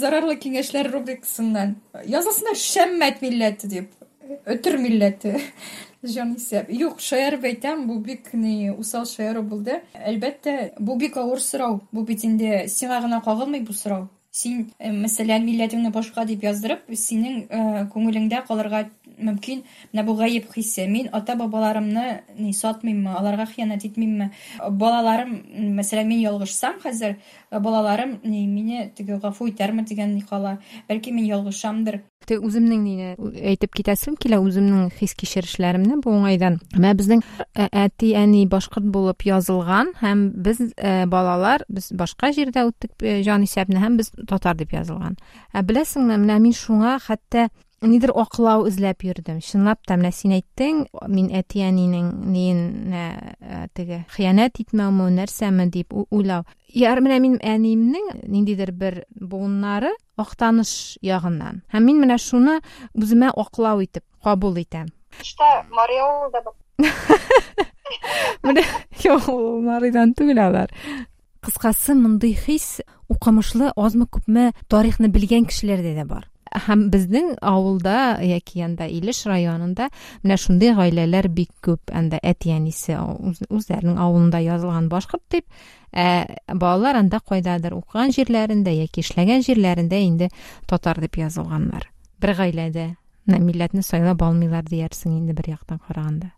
Зарарлы 0.00 0.36
киңәшләр 0.42 0.90
рубрикасыннан. 0.90 1.76
Язасына 2.06 2.56
Шәммәт 2.58 3.22
милләте 3.22 3.70
дип. 3.70 3.94
Өтер 4.46 4.78
милләте. 4.78 5.38
җанисәп 6.07 6.69
юк 6.69 6.99
шаярып 7.01 7.45
әйтәм 7.51 7.87
бу 7.87 7.99
бик 7.99 8.31
усал 8.77 9.05
шаяру 9.05 9.43
булды. 9.43 9.81
Әлбәттә 9.93 10.73
бу 10.79 10.97
бик 10.97 11.17
авыр 11.17 11.41
сорау. 11.41 11.81
Бу 11.91 12.03
бит 12.03 12.25
инде 12.25 12.65
сиңа 12.67 13.01
гына 13.01 13.21
кагылмый 13.21 13.61
бу 13.61 13.73
сорау. 13.73 14.09
Син 14.31 14.71
башка 15.95 16.25
дип 16.25 16.43
яздырып 16.43 16.89
синең 16.91 17.45
күңелеңдә 17.93 18.41
калырга 18.47 18.89
мөмкин. 19.17 19.63
Менә 19.93 20.05
бу 20.05 20.15
гаеп 20.19 20.51
хисе 20.53 20.87
мин 20.87 21.09
ата 21.11 21.35
бабаларымны 21.35 22.23
ни 22.39 22.53
сатмыйммы 22.53 23.13
аларга 23.15 23.45
хыянат 23.45 23.85
итмимме 23.85 24.31
балаларым 24.59 25.37
мәсәлән 25.77 26.07
мин 26.07 26.23
ялгышсам 26.23 26.81
хәзер 26.83 27.17
балаларым 27.51 28.19
ни 28.23 28.45
мине 28.47 28.91
теге 28.95 29.19
гафу 29.19 29.47
итәрме 29.49 29.85
ни 29.85 30.21
кала 30.21 30.59
бәлки 30.89 31.11
мин 31.11 31.25
ялгышамдыр. 31.25 32.01
Тик 32.25 32.41
үземнең 32.41 32.79
нине 32.81 33.09
әйтеп 33.37 33.75
китәсем 33.77 34.15
килә, 34.17 34.39
үземнең 34.41 34.89
хис 34.97 35.13
кичерешләремне 35.13 35.99
бу 36.01 36.09
уңайдан. 36.09 36.57
Менә 36.73 36.93
безнең 36.97 37.21
әти, 37.53 38.15
әни 38.17 38.47
башкорт 38.49 38.87
булып 38.89 39.27
язылган 39.27 39.91
һәм 39.99 40.31
без 40.33 40.57
балалар, 41.11 41.67
без 41.69 41.91
башка 41.93 42.31
җирдә 42.33 42.65
үттек 42.71 42.97
җан 43.27 43.45
исәбне 43.45 43.77
һәм 43.83 43.99
без 44.01 44.09
татар 44.25 44.57
дип 44.57 44.73
язылган. 44.73 45.19
Ә 45.53 45.61
беләсеңме, 45.61 46.17
менә 46.17 46.39
мин 46.41 46.57
шуңа 46.57 46.97
хәтта 47.05 47.51
нидер 47.87 48.11
аклау 48.15 48.65
эзләп 48.69 49.05
йөрдем. 49.05 49.39
Чынлап 49.41 49.81
та 49.87 49.97
менә 49.99 50.11
син 50.15 50.33
әйттең, 50.37 50.85
мин 51.07 51.29
әти 51.35 51.63
әнинең 51.65 52.09
нин 52.33 52.59
теге 53.77 54.03
хыянат 54.13 54.59
итмәүме, 54.63 55.09
нәрсәме 55.15 55.69
дип 55.73 55.93
уйлау. 55.93 56.45
Яр 56.75 57.01
менә 57.05 57.19
мин 57.23 57.39
әниемнең 57.39 58.27
ниндидер 58.27 58.71
бер 58.75 59.03
буыннары 59.15 59.93
актаныш 60.17 60.97
ягыннан. 61.05 61.63
Һәм 61.73 61.89
мин 61.89 62.03
менә 62.03 62.19
шуны 62.21 62.59
үземә 62.93 63.31
аклау 63.35 63.83
итеп 63.85 64.03
кабул 64.23 64.57
итәм. 64.59 64.91
Менә 68.45 68.63
юк, 69.05 69.27
Маридан 69.63 70.13
түгел 70.17 70.41
алар. 70.43 70.71
кыскасы 71.45 71.93
мондый 71.93 72.33
хис 72.33 72.81
укымышлы 73.07 73.69
азмы 73.77 74.07
күпме 74.09 74.51
тарихны 74.71 75.11
белгән 75.13 75.45
кешеләрдә 75.45 75.93
дә 75.93 76.05
бар 76.09 76.25
һәм 76.65 76.89
безнең 76.93 77.35
авылда 77.43 78.21
яки 78.23 78.61
анда 78.65 78.87
илеш 78.87 79.23
районында 79.29 79.89
менә 80.23 80.37
шундый 80.39 80.73
гаиләләр 80.77 81.27
бик 81.29 81.51
күп. 81.65 81.91
Анда 81.91 82.19
әти 82.23 82.53
әнисе 82.55 82.97
үзләренең 83.49 83.97
авылында 84.01 84.41
язылган 84.43 84.89
башкорт 84.89 85.23
дип. 85.31 85.45
Ә 85.91 86.25
балалар 86.53 86.99
анда 86.99 87.19
кайдадыр? 87.19 87.75
Укыган 87.79 88.13
җирләрендә 88.15 88.73
яки 88.75 89.03
эшләгән 89.03 89.43
җирләрендә 89.47 89.99
инде 90.03 90.29
татар 90.67 90.99
дип 91.03 91.17
язылганнар. 91.21 91.89
Бер 92.19 92.35
гаиләдә. 92.35 92.93
Милләтне 93.25 93.81
сайлап 93.81 94.21
алмыйлар 94.21 94.63
диярсең 94.67 95.17
инде 95.17 95.33
бер 95.33 95.49
яктан 95.55 95.79
караганда. 95.87 96.31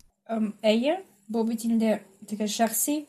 Әйе. 0.63 1.01
Бу 1.27 1.43
бит 1.43 1.65
инде 1.65 2.01
теге 2.27 2.47
шәхси 2.47 3.05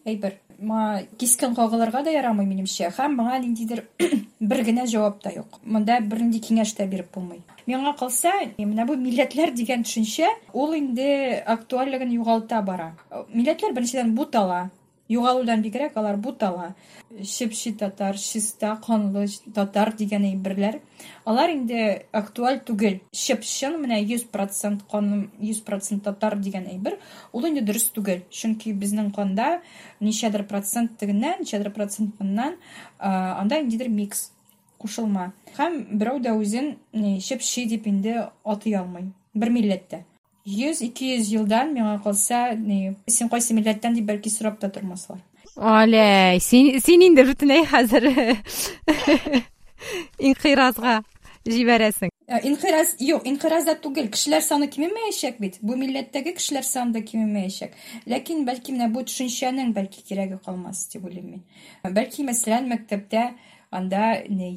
ма 0.59 1.03
кискен 1.19 1.55
кагылырга 1.55 2.03
да 2.03 2.11
ярамый 2.11 2.47
минемчә. 2.47 2.91
Һәм 2.91 3.15
моңа 3.19 3.39
ниндидер 3.39 3.85
бер 4.41 4.63
генә 4.67 4.87
җавап 4.91 5.21
та 5.23 5.31
юк. 5.31 5.61
Монда 5.63 6.01
бернинди 6.01 6.41
киңәш 6.43 6.75
тә 6.75 6.89
биреп 6.91 7.15
булмый. 7.15 7.43
Миңа 7.67 7.95
калса 7.99 8.33
менә 8.59 8.87
бу 8.89 8.97
милләтләр 8.99 9.53
дигән 9.55 9.85
төшенчә 9.87 10.29
ул 10.53 10.75
инде 10.75 11.45
актуальлыгын 11.47 12.11
югалта 12.17 12.63
бара. 12.63 12.95
Милләтләр 13.35 13.77
беренчедән 13.77 14.15
бутала. 14.17 14.69
Югалудан 15.09 15.63
бигрәк 15.65 15.97
алар 15.97 16.17
бутала 16.17 16.75
чепчи 17.25 17.73
татар 17.73 18.17
чиста 18.17 18.75
канлы 18.85 19.27
татар 19.55 19.95
дигән 19.97 20.27
әйберләр. 20.29 20.81
Алар 21.25 21.51
инде 21.55 22.07
актуаль 22.13 22.61
түгел. 22.65 23.01
Чепчен 23.13 23.79
менә 23.81 24.01
йөз 24.05 24.27
процент 24.33 24.85
каным 24.91 25.31
йөз 25.41 25.63
процент 25.67 26.05
татар 26.05 26.37
дигән 26.39 26.69
әйбер. 26.69 26.99
Ул 27.33 27.49
инде 27.49 27.63
дөрес 27.65 27.89
түгел. 27.97 28.25
Чөнки 28.31 28.75
безнең 28.77 29.13
канда 29.17 29.61
ничәдер 30.01 30.45
процент 30.47 30.99
тегеннән 31.01 31.41
ничәдер 31.43 31.73
процент 31.73 32.21
моннан 32.21 32.59
анда 32.99 33.63
микс 33.89 34.31
кушылма. 34.79 35.33
Һәм 35.57 35.99
берәү 35.99 36.21
дә 36.23 36.37
үзен 36.39 36.77
чепчи 37.21 37.67
дип 37.67 37.87
инде 37.87 38.29
атый 38.45 38.75
алмый. 38.75 39.13
Бер 39.35 39.51
милләттә. 39.51 40.05
йөз 40.46 40.82
ике 40.84 41.16
йөз 41.16 41.32
йылдан 41.34 41.74
миңа 41.76 41.98
калса 42.04 42.46
син 43.08 43.30
кайсы 43.32 43.56
милләттән 43.56 43.96
дип 43.96 44.10
бәлки 44.10 44.30
сорап 44.30 44.60
та 44.60 44.70
тормаслар 44.70 45.22
аләй 45.56 46.40
син 46.44 46.80
син 46.84 47.06
инде 47.08 47.24
бөтенләй 47.28 47.66
хәзер 47.70 48.10
инкыйразга 50.32 51.02
җибәрәсең 51.48 52.12
инкыйраз 52.48 52.96
юк 53.04 53.26
инкыйразда 53.28 53.76
түгел 53.84 54.08
кешеләр 54.12 54.44
саны 54.46 54.70
кимемәячәк 54.72 55.40
бит 55.44 55.58
бу 55.62 55.76
милләттәге 55.80 56.34
кешеләр 56.38 56.64
саны 56.64 56.96
да 56.96 57.02
кимемәячәк 57.04 57.76
ләкин 58.08 58.46
бәлки 58.48 58.76
менә 58.76 58.88
бу 58.94 59.04
төшенчәнең 59.04 59.74
бәлки 59.76 60.06
кирәге 60.08 60.40
калмас 60.46 60.86
дип 60.94 61.04
уйлыйм 61.04 61.34
мин 61.34 61.44
бәлки 61.98 62.24
мәсәлән 62.24 62.70
мәктәптә 62.72 63.26
анда 63.71 64.23
ни 64.29 64.51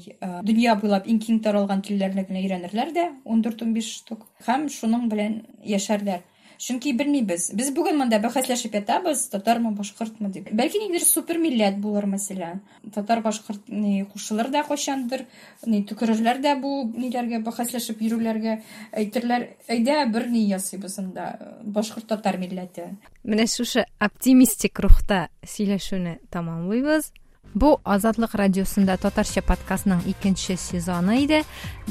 дөнья 0.47 0.75
буйлап 0.79 1.07
иң 1.07 1.19
киң 1.23 1.41
таралган 1.45 1.83
телләрне 1.85 2.25
генә 2.27 2.43
өйрәнерләр 2.43 2.91
дә 2.95 3.07
ун 3.25 3.41
дүрт 3.41 3.63
ун 3.65 3.73
биш 3.75 3.93
штук. 4.01 4.27
Һәм 4.47 4.69
шуның 4.71 5.09
белән 5.11 5.41
яшәрләр. 5.63 6.23
Чөнки 6.61 6.91
белмибез. 6.93 7.47
Без 7.57 7.71
бүген 7.73 7.95
монда 7.97 8.19
бәхәсләшеп 8.21 8.75
ятабыз 8.77 9.23
татармы 9.33 9.71
башкортмы 9.73 10.29
дип. 10.29 10.51
Бәлки 10.53 10.77
ниндидер 10.77 11.01
супер 11.01 11.39
милләт 11.41 11.79
булыр 11.81 12.05
мәсәлән. 12.05 12.59
Татар 12.93 13.23
башкорт 13.25 13.65
ни 13.65 14.03
кушылыр 14.11 14.51
да 14.53 14.61
кайчандыр 14.67 15.23
ни 15.65 15.81
төкерерләр 15.89 16.37
дә 16.43 16.53
бу 16.61 16.83
ниләргә 16.85 17.41
бәхәсләшеп 17.47 18.03
йөрүләргә 18.05 18.59
әйтерләр. 18.93 19.47
Әйдә 19.73 20.05
бер 20.13 20.27
ни 20.29 20.45
ясыйбыз 20.51 20.99
анда 21.01 21.31
башкорт 21.63 22.11
татар 22.13 22.37
милләте. 22.37 22.91
Менә 23.25 23.47
шушы 23.49 23.87
оптимистик 23.97 24.85
рухта 24.85 25.31
сөйләшүне 25.41 26.19
тәмамлыйбыз 26.29 27.09
Бу 27.53 27.73
Азатлык 27.83 28.31
радиосында 28.39 28.95
татарча 29.01 29.41
подкастның 29.43 30.05
икенче 30.07 30.55
сезоны 30.55 31.17
иде. 31.25 31.41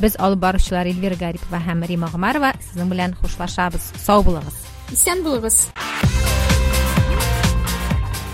Без 0.00 0.16
алып 0.18 0.40
баручылар 0.40 0.88
Эльвира 0.88 1.18
Гарипова 1.20 1.60
һәм 1.60 1.84
Рима 1.84 2.08
Гомарова 2.08 2.54
сезнең 2.70 2.88
белән 2.94 3.16
хушлашабыз. 3.20 3.92
Сау 4.00 4.24
булыгыз. 4.24 4.56
Исән 4.96 5.20
булыгыз. 5.26 5.66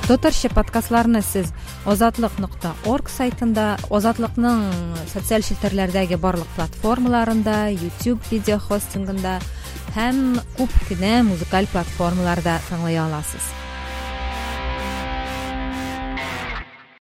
Татарча 0.07 0.53
подкастларны 0.55 1.19
сез 1.27 1.51
azatlык.org 1.91 3.11
сайтында, 3.11 3.73
Азатлыкның 3.91 4.63
социаль 5.11 5.43
челтәрләрдәге 5.43 6.21
барлык 6.23 6.47
платформаларында, 6.55 7.59
YouTube 7.75 8.23
видео 8.31 8.63
хостингында 8.63 9.41
һәм 9.99 10.39
күп 10.61 10.81
кенә 10.87 11.25
музыкаль 11.27 11.67
платформаларда 11.75 12.61
тыңлый 12.71 13.03
аласыз. 13.03 13.66